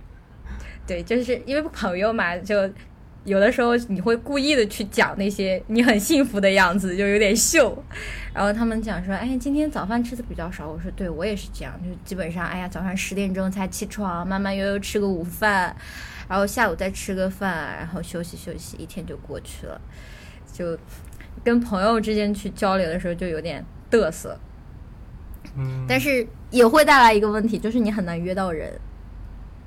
[0.88, 2.68] 对，就是因为朋友嘛，就
[3.24, 7.76] 有的时候你会故意的去讲那些你很幸福的样子，就有点秀。
[8.32, 15.76] 然后他们讲说：“哎，今天早饭吃的比较少。”我说：“对我也是这样，就基本上，哎呀，早上十点钟才起床，慢慢悠悠吃个午饭，
[16.26, 19.78] 然后下午再吃个饭，然后休息休息，一天就过去了。
[20.50, 20.78] 就
[21.44, 24.38] 跟朋友之间去交流的时候，就有点嘚瑟。
[25.54, 28.72] 嗯，但是也会带来一个问题，就是你很难约到人。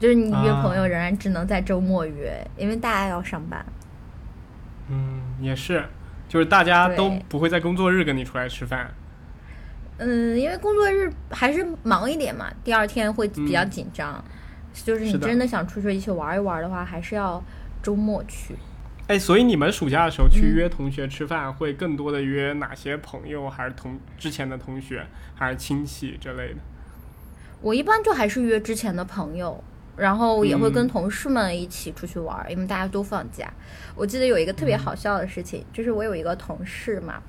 [0.02, 3.64] 就是你约朋友仍然只能在周末约，因为大家要上班。
[4.89, 5.86] 嗯，也是，
[6.28, 8.91] 就是大家都不会在工作日跟你出来吃饭。
[9.99, 14.24] 嗯，因为工作日还是忙一点嘛，第二天会比较紧张。
[14.74, 17.43] 就是你真的想出去一起玩一玩的话，还是要
[17.84, 18.56] 周末去。
[19.06, 23.47] 哎，所以你们暑假的时候去约同学吃饭，会更多的约哪些朋友？
[23.47, 26.60] 还是同之前的同学，还是亲戚之类的？
[27.62, 29.64] 我一般就还是约之前的朋友。
[30.02, 33.54] 然后也会跟同事们一起出去玩，因为大家都放假。
[33.93, 37.22] 我记得有一个特别好笑的事情，就是我有一个同事嘛，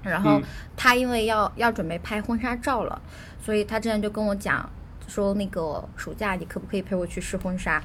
[0.00, 0.40] 然后
[0.76, 3.02] 他因为要要准备拍婚纱照了，
[3.42, 4.70] 所以他之前就跟我讲
[5.08, 7.82] 说，那个暑假你可不可以陪我去试婚纱？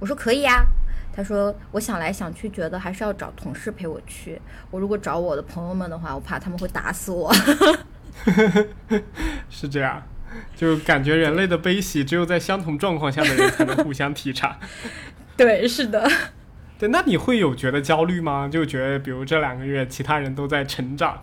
[0.00, 0.64] 我说可以呀。
[1.14, 4.42] 他说我想来想去，觉得还是要找同事陪我去。
[4.72, 7.32] 我如果找我的朋友们的话，我怕他们会打死我。
[9.48, 10.02] 是这样。
[10.56, 14.58] 就感觉人类的悲喜，只有在相同状况下的人才能互相体察。
[15.36, 16.08] 对，是的。
[16.78, 18.48] 对，那你会有觉得焦虑吗？
[18.48, 21.22] 就觉得，比如这两个月，其他人都在成长，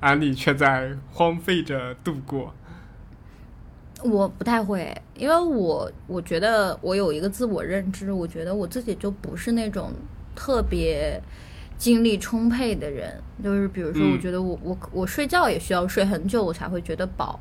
[0.00, 2.54] 而你却在荒废着度过。
[4.02, 9.92] 我不太会，因为我我觉得我有一个自我认知，我觉得我自己就不是那种
[10.34, 11.22] 特别
[11.78, 17.38] 精力充沛的人，就是比如说，我觉得我我我睡觉也需要睡很久，我才会觉得饱，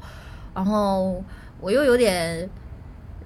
[0.54, 1.24] 然后
[1.60, 2.50] 我又有点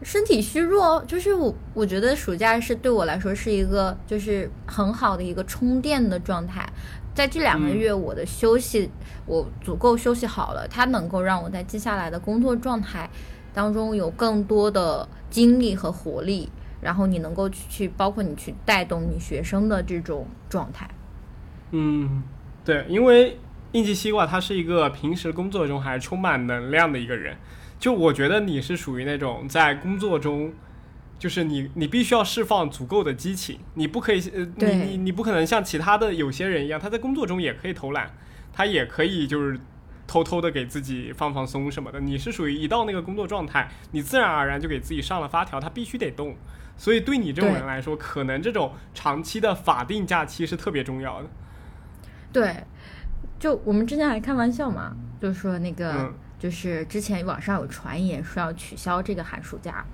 [0.03, 6.67] 身体虚弱，就是我我觉得暑假是对我来说是一个就是很好的一个充电的状态，
[7.13, 8.89] 在这两个月我的休息
[9.26, 13.09] 我足够休息好了，它能够让我在接下来的工作状态
[13.53, 16.51] 当中有更多的精力和活力，
[16.82, 20.88] 然后你能够去包括你去带动你学生的这种状态。
[21.71, 22.21] 嗯，
[22.63, 23.39] 对，因为
[23.76, 27.36] 应季西瓜他是一个平时工作中还充满能量的一个人，
[27.78, 30.53] 就我觉得你是属于那种在工作中，
[31.19, 38.09] 就是你你必须要释放足够的激情，你不可以呃你你你不可能像其他的有些人一样，他在工作中也可以偷懒，
[38.53, 39.59] 他也可以就是
[40.07, 46.38] 偷偷的给自己放放松什么的，你是属于一到那个工作状态，你自然而然就给自己上了发条，他必须得动，
[46.78, 51.30] 所以对你这种人来说，可能这种长期的法定假期是特别重要的。
[52.32, 52.63] 对，
[53.45, 54.91] 就我们之前还开玩笑嘛，
[55.21, 59.85] 就说那个就是之前网上有传言说要取消这个寒暑假，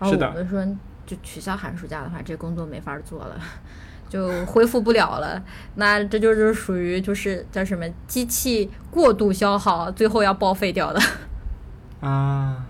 [0.00, 0.66] 然后我们说
[1.06, 3.40] 就取消寒暑假的话，这工作没法做了，
[4.10, 5.40] 就恢复不了了。
[5.76, 11.00] 那这就是属于就是叫什么机器过度消耗，最后要报废掉的。
[12.02, 12.66] 啊，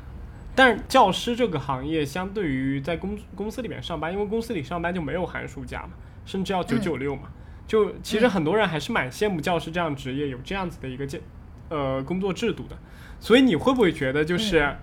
[0.54, 5.92] 但是教师这个行业相对于在公公司里面上班，因为公司里上班就没有寒暑假嘛，
[6.26, 7.22] 甚至要九九六嘛。
[7.70, 11.20] 就其实很多人还是蛮羡慕教师这样职业有这样子的一个建
[11.68, 12.76] 呃工作制度的，
[13.20, 14.74] 所以你会不会觉得就是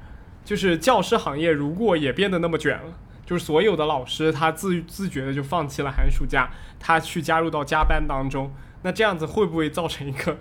[0.46, 8.50] 就是教师行业如果也变得那么卷了，就是所有的老师他自自觉的就放弃了寒暑假，他去加入到加班当中，
[8.84, 10.38] 那这样子会不会造成一个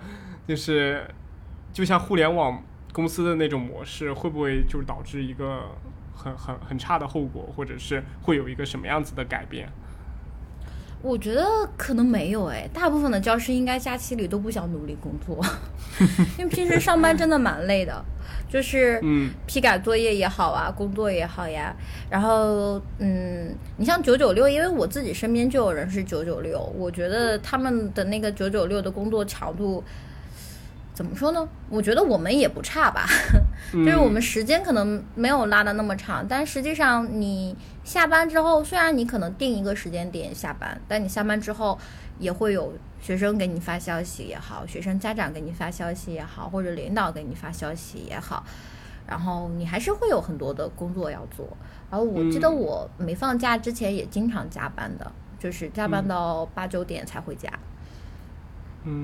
[0.47, 1.05] 就是
[1.73, 5.63] 就像互联网公司的那种模式，会不会就是导致一个
[6.15, 9.67] 很很很差的后果，或者是会有一个什么样子的改变？
[11.07, 11.45] 我觉得
[11.77, 15.43] 可能没有哎，大部分的教师应该假期里都不想努力工作，
[16.37, 18.03] 因为平时上班真的蛮累的，
[18.49, 19.01] 就是
[19.45, 21.73] 批改作业也好啊，工作也好呀。
[22.09, 29.81] 然后嗯，你像九九六，因为我自己身边就有人是九九六，我觉得他们的那个九九六的工作强度。
[30.97, 31.47] 怎么说呢？
[31.69, 33.05] 我觉得我们也不差吧，
[33.71, 41.77] 就是我们时间可能没有拉的那么长，但实际上你下班之后，虽然你可能定一个时间点下班，但你下班之后
[42.17, 48.43] 也会有学生给你发消息也好，学生家长给你发消息也好，或者领导给你发消息也好，
[49.05, 51.47] 然后你还是会有很多的工作要做。
[51.91, 57.47] 然后我记得我没放假之前也经常加班的，就是加班到八九点才回家。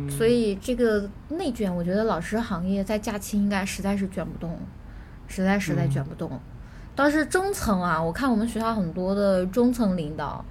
[0.09, 4.57] 所以这个内卷，我觉得老师行业在假期应该实在是卷不动，
[5.27, 6.39] 实在实在卷不动。
[6.95, 10.45] 倒是中层啊，我看我们学校很多的中层领导，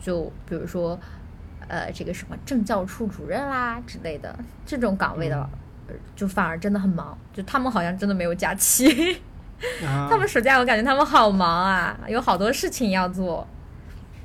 [0.00, 0.98] 就比如说，
[1.66, 5.50] 呃，这个什么政教处主任啦之类的这种岗位的，
[6.14, 9.20] 就反而真的很忙，就他们好像真的没有假期，
[9.82, 13.44] 他们暑假我感觉他们好忙啊，有好多事情要做。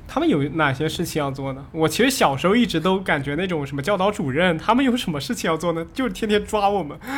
[0.06, 1.66] 他们有哪些事情要做呢？
[1.72, 5.84] 我其实小时候一直都感觉那种什么教导主任，他们有什么事情要做呢？
[5.92, 6.98] 就是天天抓我们。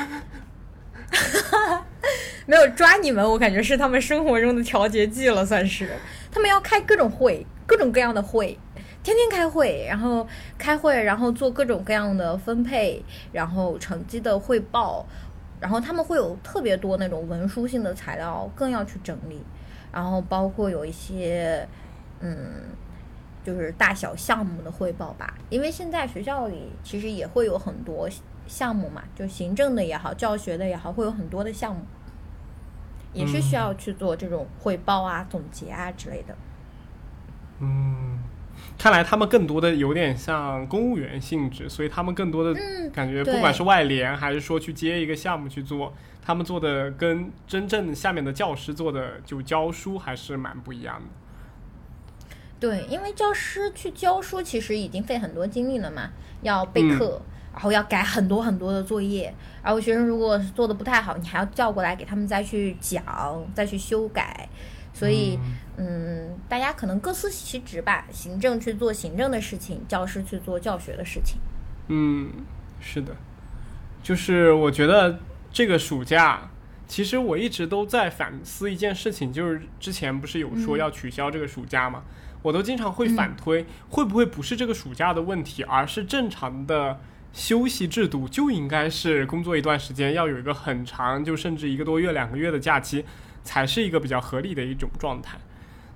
[2.47, 5.91] 没有抓你们，我感觉是他们生活中的调节剂了，算是。
[6.31, 8.57] 他们要开各种会，各种各样的会，
[9.03, 10.27] 天天开会，然后
[10.57, 15.05] 开会，然后做各种各样的分配，然后成绩的汇报，
[15.61, 19.43] 然后他们会有特别多那种文书性的材料，更要去整理，
[19.93, 21.69] 然后包括有一些。
[22.21, 22.65] 嗯，
[23.45, 28.09] 就是大小项目的汇报吧，因为现在学校里其实也会有很多
[28.47, 31.83] 项目嘛，就行政的也好，教学的也好，会有很多的项目，
[33.13, 36.35] 也是需要去做这种汇报啊、总结啊之类的。
[37.61, 38.19] 嗯，
[38.79, 42.59] 看来他们更多的有点像公务员性质，所以他们更多的
[42.93, 45.93] 感觉，不管是外联还是说去接一个项目去做，
[46.23, 51.07] 他们做的跟真正下面的教师做的就教书还是蛮不一样的。
[52.59, 56.11] 对，因为教师去教书其实已经费很多精力了嘛，
[56.43, 57.21] 要备课，
[57.53, 59.33] 然后要改很多很多的作业，
[59.63, 63.05] 然后学生如果做的不太好，你还要叫过来给他们再去讲，
[63.55, 64.49] 再去修改，
[64.95, 65.39] 所以，
[65.77, 71.37] 嗯，大家可能各司其职吧，行政去做行政的事情，教师去做教学的事情。
[71.89, 72.33] 嗯，
[72.81, 73.15] 是的，
[74.03, 75.19] 就是我觉得
[75.53, 76.49] 这个暑假，
[76.89, 82.03] 其实我一直都在反思一件事情，就是之前不是有说要取消这个暑假吗？
[82.47, 87.01] 我都经常会反推，会不会不是这个暑假的问题，而是正常的
[87.33, 93.05] 休息制度就应该是工作一段时间要有一个很长，就甚至一个多月、两个月的假期，
[93.43, 95.37] 才是一个比较合理的一种状态。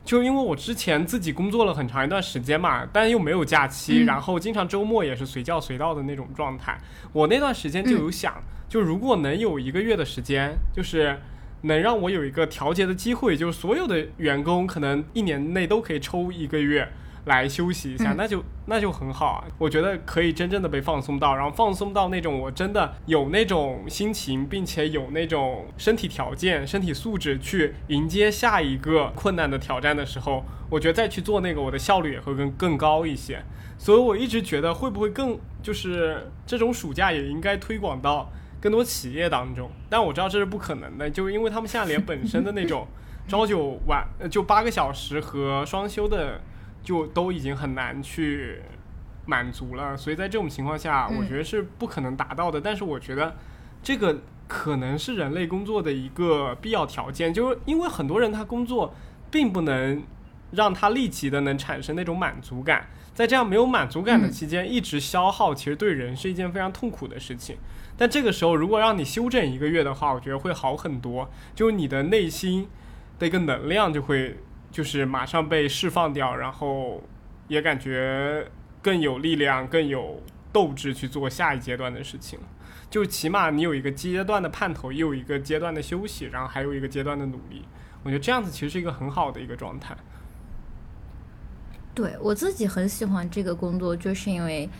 [0.04, 6.76] 就因为我之前自己工作了很长一段时间嘛，但又没有假期，然后经常周末也是随叫随到的那种状态。
[7.12, 11.16] 我那段时间就有想，就如果能有一个月的时间，就是
[11.62, 16.88] 能让我有一个调节的机会，就是所有的员工可能一年内都可以抽一个月。
[17.26, 19.44] 来休息一下，那就那就很好啊！
[19.58, 33.44] 我觉得可以真正的被放松到，然后放松到那种我真的有那种心情，并且有那种身体条件、身体素质去迎接下一个困难的挑战的时候，我觉得再去做那个，我的效率也会更更高一些。
[33.76, 39.70] 所以我一直觉得，会不会更就是这种暑假也应该推广到更多企业当中？
[39.88, 42.86] 但我知道这是不可能的，就因为他们现在连本身的那种
[43.26, 46.40] 朝九晚就八个小时和双休的。
[46.82, 48.58] 就都已经很难去
[49.26, 52.58] 满足了，所以在这种情况下，我觉得是不可能达到的。
[52.58, 53.36] 但是我觉得
[53.82, 58.94] 这个可能是人类工作的一个必要条件，就是因为很多人他工作
[59.30, 60.02] 并不能
[60.52, 67.58] 让他立即的能产生那种满足感，在这样没有满足感的期间一直消耗，其实对人是一件非常痛苦的事情。
[68.00, 72.66] 但这个时候如果让你休整一个月的话，我觉得会好很多，就是你的内心
[73.18, 74.38] 的一个能量就会。
[74.72, 77.02] 就是马上被释放掉，然后
[77.48, 78.46] 也感觉
[78.80, 80.22] 更有力量、更有
[80.52, 82.38] 斗志去做下一阶段的事情。
[82.88, 87.64] 就起码你有一个阶段的盼头，也有一个阶段的休息，然后还有一个阶段的努力。
[88.04, 89.96] 我觉得这样子其实是一个很好的一个状态。
[91.92, 94.70] 对我自己很喜欢这个工作，就是因为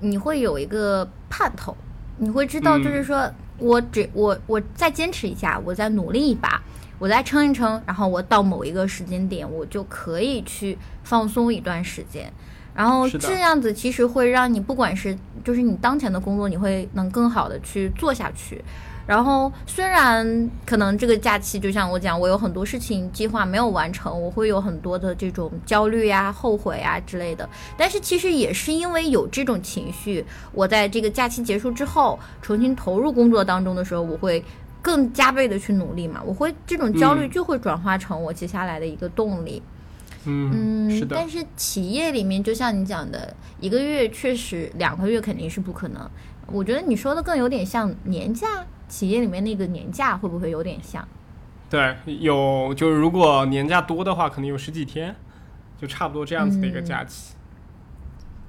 [0.00, 1.74] 你会有一个盼头，
[2.18, 6.62] 你会知道，就是说我只我我再坚持一下，我再努力一把。
[7.00, 12.28] 我再撑一撑，然后我到某一个时间点，我就可以去放松一段时间，
[12.74, 18.60] 然后这样子其实会让你不管是就是你当前的工作，你会能更好的去做下去。
[19.08, 27.48] 然后虽然可能这个假期就像我讲，我有很多事情计划没有完成，我会有很多的这种焦虑呀、后悔啊之类的。
[27.76, 34.44] 但是其实也是因为有这种情绪，我在这个假期结束之后，重新投入工作当中的时候，我会。
[34.80, 39.60] 更加倍的去努力嘛，我会这种焦虑就会转化成我接下来的一个动力。
[40.24, 41.16] 嗯，是的。
[41.16, 46.08] 但是企业里面，就像你讲的，一个月确实，两个月肯定是不可能。
[46.46, 51.06] 我觉得你说的更有点像年假，企业里面那个年假会不会有点像？
[51.70, 55.14] 对，有就是如果年假多的话，可能有十几天，
[55.80, 57.34] 就差不多这样子的一个假期。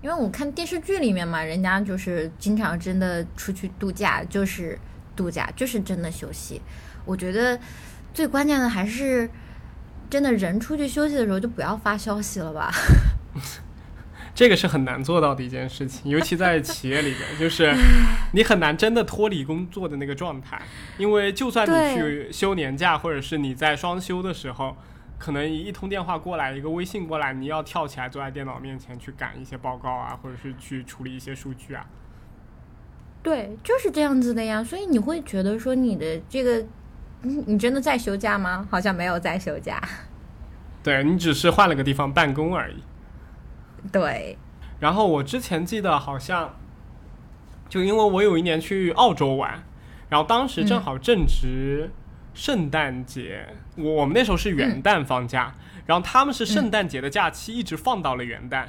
[0.01, 4.79] 因为我看电视剧里面嘛，人家就是经常真的出去度假，就是。
[5.15, 6.61] 度假就是真的休息，
[7.03, 7.59] 我觉得
[8.13, 9.29] 最关键的还是
[10.09, 12.71] 真的人出去休息的时候就不要发消息了吧。
[14.39, 17.75] 这个是很难做到的一件事情， 尤其在企业里边，就是
[18.31, 20.61] 你很难真的脱离工作的那个状态，
[20.97, 24.77] 因为就算你去休年假，或者是你在双休的时候，
[25.17, 31.85] 可能一通电话过来，一个微信过来，你要跳起来坐在电脑面前去赶一些报告啊，或者是去处理一些数据啊。
[33.21, 36.65] 对，就是这样子的呀，所以你会觉得说你的这个，
[37.23, 38.65] 你你真的在休假吗？
[38.71, 39.81] 好像没有在休假。
[40.81, 42.75] 对你只是换了个地方办公而已。
[43.91, 44.37] 对。
[44.79, 46.55] 然后我之前记得好像，
[47.67, 49.63] 就因为我有一年去澳洲玩，
[50.09, 51.91] 然后当时正好正值
[52.33, 55.53] 圣诞节，我我们那时候是元旦放假，
[55.85, 58.65] 然后他们是圣诞节的假期一直放到了元旦。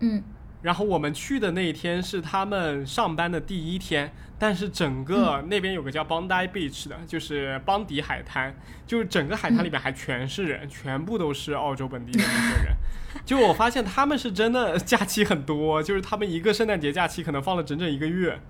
[0.00, 0.22] 嗯。
[0.62, 8.56] 然后我们去的那一天是他们上班的第一天，但是整个那边有个叫 Bondi Beach 的，就是邦迪海滩，
[8.86, 12.76] 就是整个海滩里面还全是人，全部都是澳洲本地的那些人。
[13.26, 18.40] 就我发现他们是真的假期很多，就是他们一个圣诞节假期可能放了整整一个月。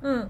[0.00, 0.28] 嗯。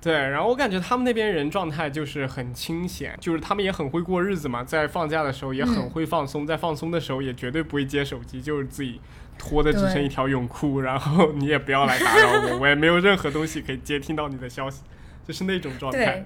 [0.00, 9.00] 对，然后我感觉他们那边人状态就是很清闲，就是他们也很会过日子嘛，在放假的时候也很会放松，在放松的时候也绝对不会接手机，就是自己
[9.38, 14.82] 脱的只剩一条泳裤，然后你也不要来打扰我， 我也没有任何东西可以接听到你的消息，
[15.26, 16.24] 就是那种状态。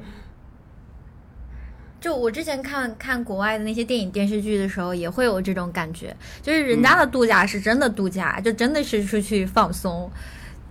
[1.98, 10.08] 就我之前看看国外的那些电影电视剧的时候，也会有这种感觉，就是人家的度假是真的度假，就真的是出去放松。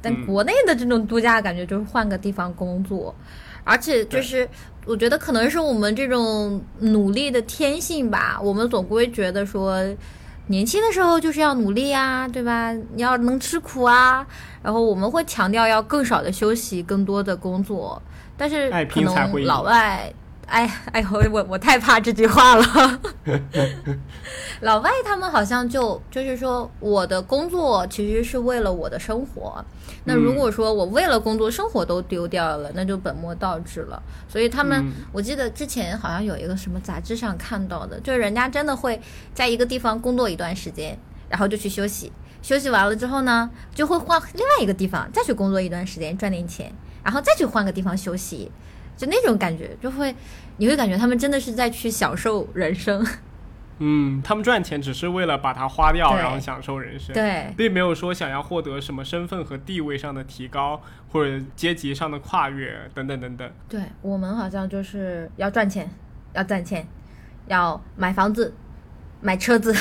[0.01, 3.13] 但国内的这种度假感觉就是换个地方工作，
[3.63, 4.47] 而且就是
[4.85, 8.39] 我觉得可能是我们这种努力的天性吧。
[8.39, 9.83] 我们总归觉得说，
[10.47, 12.71] 年轻的时候就是要努力啊，对吧？
[12.93, 14.25] 你要能吃苦啊。
[14.61, 18.01] 然后我们会强调要更少的休息，更多的工作。
[18.37, 20.11] 但是可能老外，
[20.47, 23.01] 哎哎，我我我太怕这句话了。
[24.61, 29.63] 老外他们好像就就是说，我的工作其实是为了我的生活。
[30.05, 34.01] 那如果说我为了工作生活都丢掉了，那就本末倒置了。
[34.27, 39.01] 所以他们，我记得之前好像有一个什么杂志上看到的，就是人家真的会
[39.33, 40.97] 在一个地方工作一段时间，
[41.27, 42.11] 然后就去休息，
[42.43, 46.71] 休息完了之后呢，就会换另外一个地方再去工作一段时间，赚点钱，
[47.03, 48.51] 然后再去换个地方休息，
[48.95, 50.15] 就那种感觉，就会
[50.57, 53.05] 你会感觉他们真的是在去享受人生。
[53.79, 60.81] 嗯，他们赚钱只是为了把它花掉，然后享受人生，对，并没有说想要获得什么身份和地位上的提高，
[61.11, 63.51] 或者阶级上的跨越等等等等。
[63.67, 65.89] 对我们好像就是要赚钱，
[66.31, 66.87] 要赚钱，
[67.47, 68.53] 要买房子，
[69.19, 69.75] 买车子，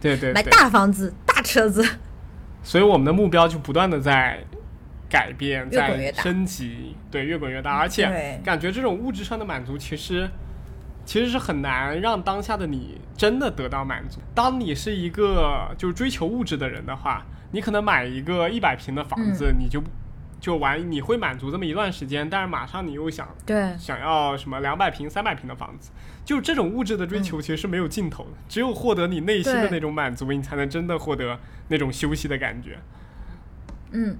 [0.00, 1.86] 对对， 买大房子、大车子。
[2.62, 4.42] 所以我们的目标就不断的在
[5.10, 10.30] 改变，在升级，对，越滚越大，而且感觉这种物质上的满足其实。
[11.02, 14.20] 其实是很难让当下的你真的得到满足。
[14.32, 19.82] 当你是一个就是追求物质的人的话，你可能买一个一百平的房子，你就
[20.38, 25.90] 就完，你会满足这么一段时间，但是马上你又想对想要什么两百平、三百平的房子，
[26.24, 28.30] 就这种物质的追求其实是没有尽头的。
[28.48, 31.36] 只有获得你内心的那种满足，你才能真的获得
[31.68, 32.78] 那种休息的感觉。
[33.90, 34.16] 嗯，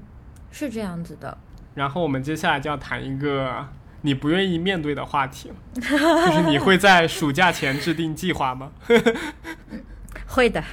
[0.50, 1.36] 是这样子的。
[1.74, 3.68] 然后我们接下来就要谈一个。
[4.02, 8.72] 你不愿意面对的话题， 就是你会在暑假前制定计划吗？
[10.26, 10.64] 会的，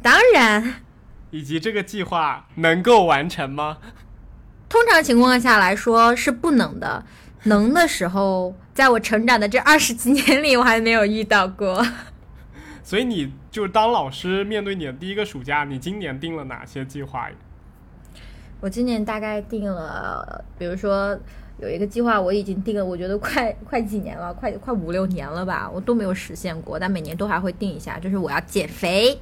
[0.00, 0.76] 当然。
[1.30, 3.76] 以及这个计划能够完成吗？
[4.70, 7.04] 通常情况下来说是不能的，
[7.42, 11.86] 能的时候，在我成长的这二十几年里，我还没有遇到过。
[12.82, 17.28] 所以，你就当老师面对你的第一个暑假，你今年定了哪些计划？
[18.62, 21.18] 我今年大概定了，比如说。
[21.58, 26.76] 有一个计划我已经定了，我觉得快快几年了，快快五六年了吧，我都没有实现过。
[26.76, 29.16] 但每年都还会定一下，就是我要减肥，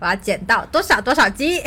[0.00, 1.62] 我要减到多少多少斤，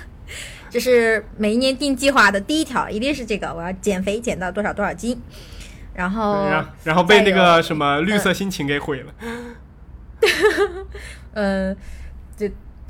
[0.68, 5.18] 这是每一年定计划的第一条，一定是这个，我要减肥减到多少多少斤。
[5.94, 6.46] 然后，
[6.82, 9.14] 然后被那个什么绿色心情给毁了。
[11.32, 11.80] 嗯， 就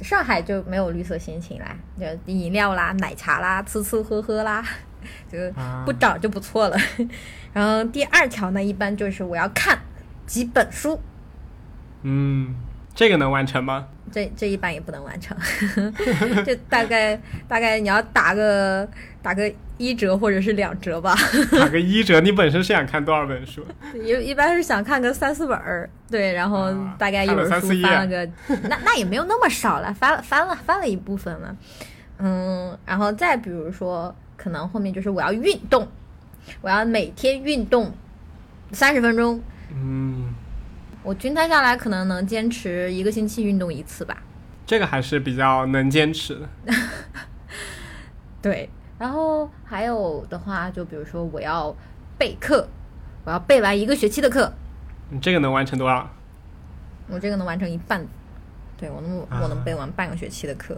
[0.04, 4.62] 上海就没有绿色心情啦，就饮料啦、奶茶啦、吃吃喝喝啦。
[5.30, 5.38] 就
[5.84, 6.76] 不找就不错了。
[7.52, 9.78] 然后第二条呢，一般就是我要看
[10.26, 10.98] 几本书。
[12.02, 12.54] 嗯，
[12.94, 13.88] 这个能完成吗？
[14.14, 15.36] 这这一般也不能完成。
[16.46, 18.88] 就大概大概你要打个
[19.20, 21.16] 打个一折或者是两折吧。
[21.50, 23.66] 打个一折，你本身是想看多少本书？
[24.00, 25.90] 一一般是想看个三四本儿。
[26.08, 28.30] 对，然后大概一本书翻了个，
[28.68, 31.56] 那那也没有那么少了，翻了翻了翻了一部分了。
[32.18, 34.14] 嗯，然后再比如说。
[34.36, 35.88] 可能后面就是我要运动，
[36.60, 37.90] 我要每天运动
[38.72, 39.40] 三十分钟。
[39.72, 40.34] 嗯，
[41.04, 44.22] 我均摊下来可能能坚持一个星期运动一次吧。
[44.64, 46.48] 这个还是比较能坚持的。
[48.40, 51.76] 对，然后还有的话，就比如说我要
[52.16, 52.66] 备课，
[53.24, 54.50] 我要备完一个学期的课。
[55.10, 56.08] 你这个能完成多少？
[57.08, 58.02] 我这个能完成一半。
[58.78, 60.74] 对我能，我能备完半个学期的课。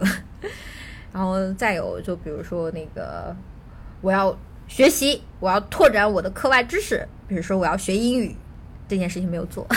[1.13, 3.33] 然后再有，就比如说那个，
[4.01, 4.37] 我要
[4.67, 8.35] 学习，我要拓展我的课外知识，比如说我要学英语，
[8.87, 9.67] 这件事情没有做。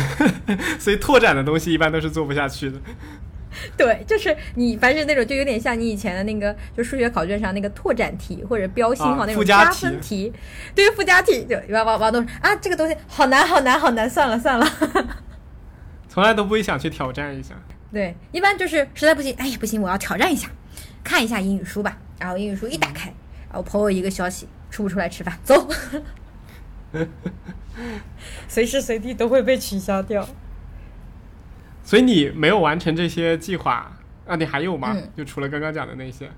[0.78, 2.78] 所以拓展的东西一般都是做不下去的。
[3.76, 10.30] 对，就是你凡是那种，就有点像你以前的那个，就数学考卷上那个拓展题或者标星号那种加分题，
[10.74, 14.66] 对于附加题，就往往往都啊，这个东西好难好难好难，算了算了。
[16.08, 17.54] 从来都不会想去挑战一下。
[17.92, 20.48] 对，一般就是实在不行，哎呀不行，我要挑战一下。
[21.02, 23.06] 看一下英语书吧，然后英语书一打开，
[23.48, 25.38] 然后朋友一个消息，出不出来吃饭？
[25.44, 25.66] 走，
[28.48, 30.26] 随时随地都会被取消掉。
[31.82, 33.92] 所以你没有完成这些计划
[34.26, 34.34] 啊？
[34.36, 34.96] 你还有吗？
[35.16, 36.30] 就除了刚刚讲的那些？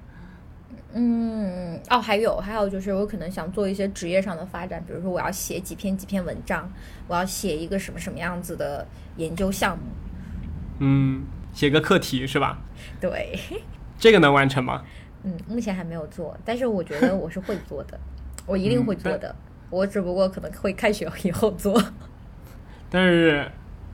[0.93, 6.71] 嗯，哦，还有，还有就是我可能想做一些职业上的发展，比如说我要写几篇几篇文章，
[7.07, 8.87] 我要写一个什么什么样子的
[9.17, 9.85] 研究项目。
[10.81, 12.59] 嗯，写个课题是吧？
[13.01, 13.39] 对。
[13.99, 14.83] 这个能完成吗？
[15.25, 17.99] 嗯，目前还没有做，但是我觉得我是会做的，
[18.47, 19.35] 我一定会做的。
[19.71, 21.83] 我只不过可能会开学以后做。
[22.91, 23.51] 但是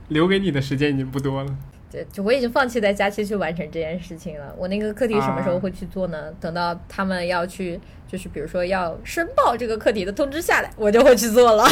[0.07, 1.57] 留给你的时间已经不多了。
[1.91, 4.53] 对，就我已经放弃在假期去完成这件事情了。
[4.57, 6.31] 我那个课题什么时候会去做呢？
[6.39, 11.63] 等到他们要去，就是比如说要申报这个课题的通知下来，我就会去做了。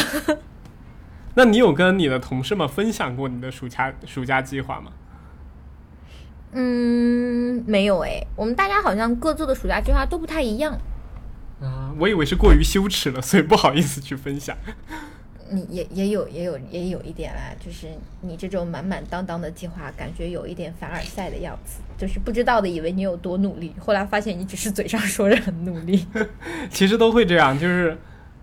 [1.36, 4.92] 那你有跟你的同事们分享过你的暑假暑假计划吗？
[6.52, 10.78] 嗯，没有哎，我们大家好像各自的暑假计划都不太一样。
[11.64, 14.56] 啊，我以为是过于羞耻了，所以不好意思去分享。
[15.50, 17.88] 你也也有也有也有一点啦，就是
[18.22, 26.08] 你这种满满当当的计划，感觉有一点凡尔赛的样子，就是不知道的以为你有多努力，后来发现你只是嘴上说着很努力。
[26.72, 27.96] 其实都会这样，就是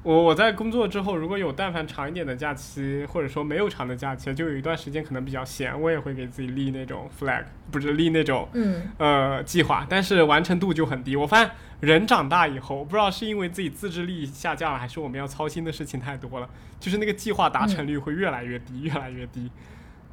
[0.03, 11.17] 我我在工作之后，如果有但凡长一点的假期，或者说没有长的假期，就有一段时间可能比较闲，我也会给自己立那种 flag，不是立那种嗯呃计划，但是完成度就很低。
[11.17, 11.51] 我发现
[11.81, 16.49] 人长大以后，不知道是因为自己自制力下降了，还是我们要操心的事情太多了，
[16.79, 19.53] 就是那个计划达成率会越来越低，越来越低，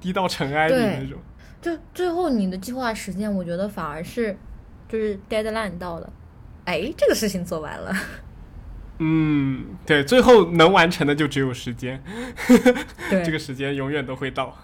[0.01, 1.17] 低到尘埃里那种。
[1.61, 4.37] 就最后你的计划时间，我觉得反而是
[4.89, 6.11] 就是 deadline 到了，
[6.65, 7.93] 哎，这个事情做完了。
[8.99, 12.01] 嗯，对，最后能完成的就只有时间，
[13.09, 14.57] 对， 这个时间永远都会到，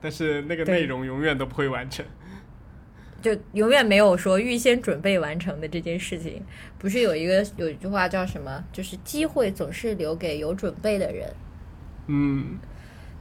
[0.00, 2.04] 但是那个内容永远都不会完成。
[3.20, 6.42] 就永远没有说预先准备完成的这件事情。
[6.78, 8.62] 不是有一个有一句话叫什么？
[8.70, 11.32] 就是机会总是留给有准备的人。
[12.06, 12.58] 嗯，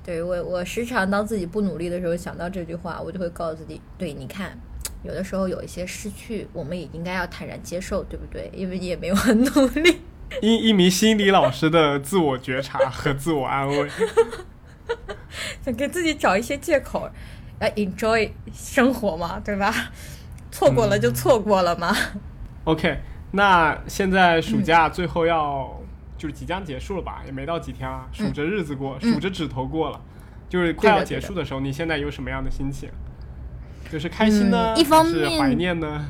[0.03, 4.59] 对我，我时常当自己不努力的时候，想到这句话，我就会告诉自己：对，你看，
[5.03, 8.51] 有的时候有一些失去，我们也应该要坦然接受，对不对？
[8.53, 10.01] 因为你也没有很努力。
[10.41, 13.89] 一一名心理老师的自我觉察和自我安慰。
[15.63, 17.09] 想给自己找一些借口，
[17.59, 19.73] 来 enjoy 生活嘛，对吧？
[20.51, 21.95] 错过了就错过了嘛。
[22.65, 22.99] OK，
[23.31, 25.81] 那现在暑假最后要、
[26.17, 27.21] 就是即将结束了吧？
[27.25, 29.99] 也没到几天啊，数着日子过，嗯数着指头过了，
[30.49, 32.89] 就是快要结束的时候，你现在有什么样的心情？
[33.91, 36.05] 就是开心呢，是面怀念呢？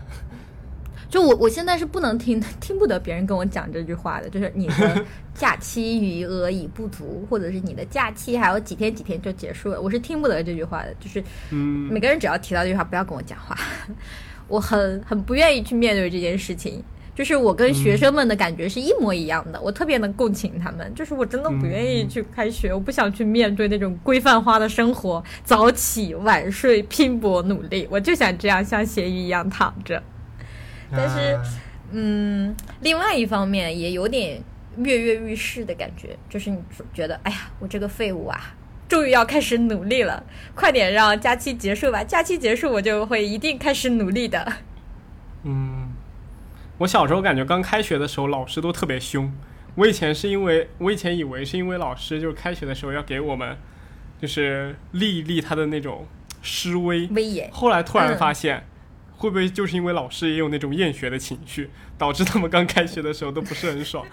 [1.13, 10.91] 就我我现在是不能听 听不得别人跟我讲这句话的，就是你的假期余额已不足，或者是你的假期还有几天几天就结束了，我是听不得这句话的。
[10.99, 13.55] 就是嗯每个人只要提到这句话，不要跟我讲话，
[14.49, 16.83] 我很很不愿意去面对这件事情。
[17.13, 20.91] 就是我跟学生们的感觉是一模一样的，我特别能共情他们。
[20.95, 30.01] 就是我真的不愿意去开学，我不想去面对那种规范化的生活，早起晚睡，拼搏努力，我就想这样像咸鱼一样躺着。
[30.95, 31.43] 但是啊
[31.91, 34.41] 嗯，另外一方面也有点
[34.77, 36.57] 跃跃欲试的感觉，就是你
[36.93, 38.55] 觉得，哎呀，我这个废物啊，
[38.87, 40.23] 终于要开始努力了，
[40.55, 44.53] 快点让假期结束吧，假期结束我就会一定开始努力的。
[45.43, 45.91] 嗯，
[46.79, 49.31] 我小时候感觉刚开学的时候，老师都特别凶。
[49.75, 53.57] 我以前是因为，我以前以为是因为老师就是开学的时候要给我们，
[54.21, 56.07] 就是立一立他的那种
[56.41, 57.07] 示威。
[57.07, 58.65] 威严，后来突然嗯发现，
[59.23, 64.05] 会不会就是因为老师也有那种厌学的情绪，导致他们刚开学的时候都不是很爽？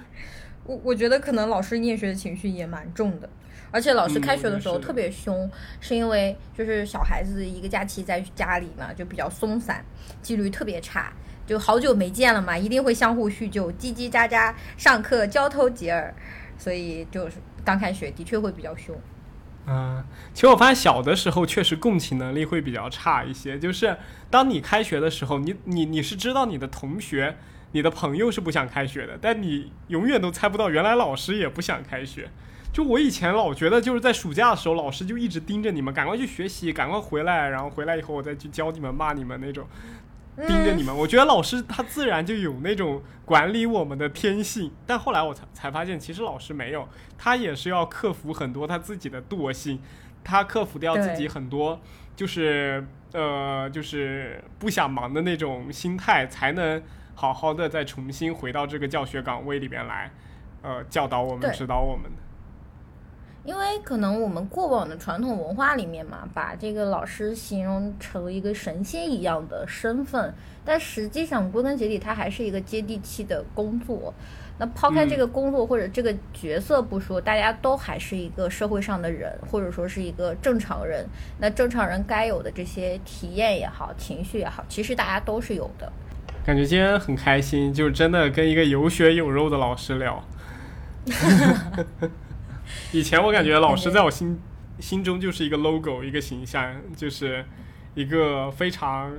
[0.64, 3.30] 我我觉得可能老师厌学的情绪也蛮重的，
[3.70, 5.50] 而且老师嗯开学的时候特别凶，
[5.80, 9.82] 是因为就是小孩子一个假期在家里嘛，就比较松散，
[10.20, 11.10] 纪律特别差，
[11.46, 16.14] 就好久没见了嘛，一定会相互叙旧，叽叽喳喳，上课交头接耳，
[16.58, 18.94] 所以就是刚开学的确会比较凶。
[19.66, 20.02] 嗯，
[20.34, 23.58] 其实我发现小的时候确实共情能力会比较差一些。
[23.58, 23.96] 就是
[24.28, 27.36] 当你开学的时候，你你你是知道你的同学、
[27.72, 32.28] 你的朋友是不想开学的，但你永远都猜不到原来老师也不想开学。
[32.72, 39.66] 就我以前老觉得就是在暑假的时候，老师就一直盯着你们，赶快去学习，赶快回来，然后回来以后我再去教你们、骂你们那种。
[40.36, 46.88] 盯着你们，我觉得老师他自然就有那种管理我们的天性，但后来我才才发现，其实老师没有，
[47.18, 49.80] 他也是要克服很多他自己的惰性，
[50.24, 51.78] 他克服掉自己很多
[52.16, 56.82] 就是呃就是不想忙的那种心态，才能
[57.14, 60.10] 好好的再重新回到这个教学岗位里边来，
[60.62, 62.29] 呃教导我们、指导我们的。
[63.44, 70.32] 因为可能我们过往的传统文化里面嘛，把这个老师形容成一个神仙一样的身份，
[70.64, 74.12] 但实际上归根结底，它还是一个接地气的工作。
[74.58, 81.06] 那抛开这个工作或者这个角色不说，大家都还是一个社会上的人，或者说是一个正常人。
[81.38, 85.90] 那正常人该有的这些体验也好，情绪也好，其实大家都是有的。
[86.44, 90.22] 感觉今天很开心，就是真的跟一个有血有肉的老师聊。
[92.92, 94.40] 以前我感觉老师在我心
[94.78, 97.44] 心中就是一个 logo，一个形象，就是
[97.94, 99.12] 一个非常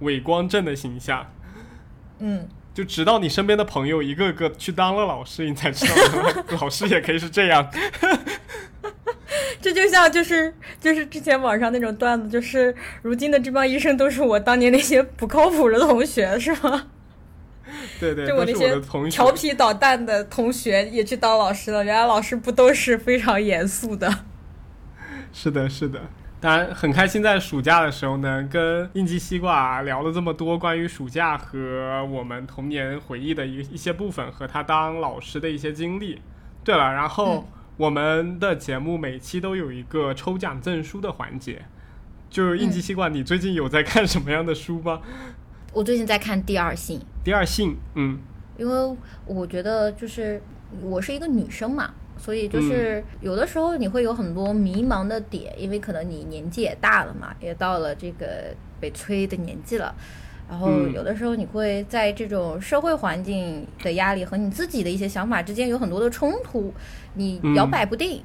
[0.00, 1.26] 伟光正的形象。
[2.18, 5.94] 嗯，就直到你身边的朋友一个个去当了老师，你才知道
[6.60, 7.70] 老师也可以是这样。
[9.60, 16.88] 这就像就是就是之前网上那种段子，就是如今的这帮医生都是我当年那些不靠谱的同学，是吗？
[18.00, 19.32] 对对，就我那些的同学调。
[19.32, 24.24] 皮捣蛋的同学也去当老师了，原来老师不都是非常严肃的？
[25.32, 26.00] 是的，是的。
[26.40, 36.20] 当然很开心，在暑假的时候呢，跟应急西瓜聊了这么多关于暑假和我们童年回忆的一一些部分，和他当老师的一些经历。
[36.62, 37.48] 对了，然后
[37.78, 41.62] 我们的节目每期都有一个抽奖证书的环节。
[42.28, 45.00] 就应急西瓜，你最近有在看什么样的书吗？
[45.74, 46.98] 我最近在看《第二性》。
[47.24, 48.18] 第二性，嗯，
[48.56, 48.96] 因为
[49.26, 50.40] 我觉得就是
[50.80, 59.92] 我是一个女生嘛，所以就是有的时候你会有很多迷茫的点，因为可能你年纪也大了嘛，也到了这个被催的年纪了。
[60.48, 66.72] 然后有的时候你会在这种社会环境的压力和你自己的一些想法之间有很多的冲突，
[67.14, 68.22] 你摇摆不定。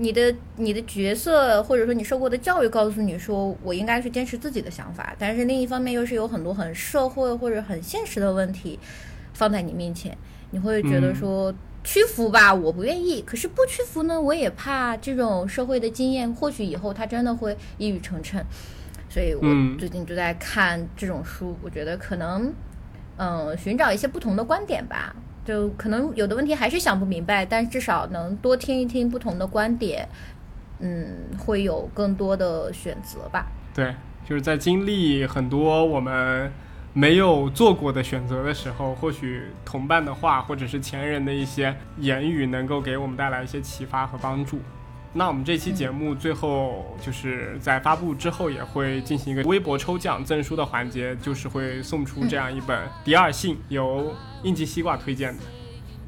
[0.00, 8.78] 你的你的角色或者说你受过的教育告诉你说我应该是坚持自己的想法，但是另一方面又是有很多很社会或者很现实的问题
[9.34, 10.16] 放在你面前，
[10.52, 11.54] 你会觉得说
[11.84, 18.42] 屈服吧，我不愿意，可是不屈服呢，我也怕这种社会的经验或许以后他真的会一语成谶，
[19.10, 19.46] 所以我
[19.78, 22.50] 最近就在看这种书，我觉得可能
[23.18, 25.14] 嗯寻找一些不同的观点吧。
[25.44, 30.08] 就可能有的问题还是想不明白，但至少能多听一听不同的观点，
[30.78, 33.46] 嗯，会有更多的选择吧。
[33.74, 33.94] 对，
[34.24, 36.52] 就是在经历很多我们
[36.92, 44.60] 没有做过的选择的时候，或许同伴的话，或者是前人的一些言语，能够给我们带来一些启发和帮助。
[45.12, 54.14] 那我们这期节目最后就是在发布之后也会进行一个微博抽奖赠书的环节，就是会送出这样一本《第二性》，由
[54.44, 55.42] 应急西瓜推荐的。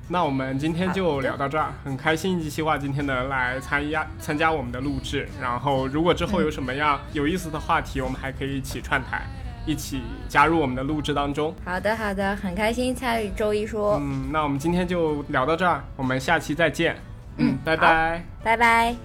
[0.09, 5.29] 那我们今天就聊到这儿，很开心应急西瓜今天能来参加参加我们的录制。
[5.41, 9.27] 然后如果之后有什么样有意思的话题，我们还可以一起串台，
[9.67, 11.53] 一起加入我们的录制当中。
[11.65, 13.99] 好的，好的，很开心参与周一说。
[14.01, 16.97] 嗯，那我们今天就聊到这儿，我们下期再见。
[17.37, 18.25] 嗯拜拜。
[18.43, 18.97] 拜拜。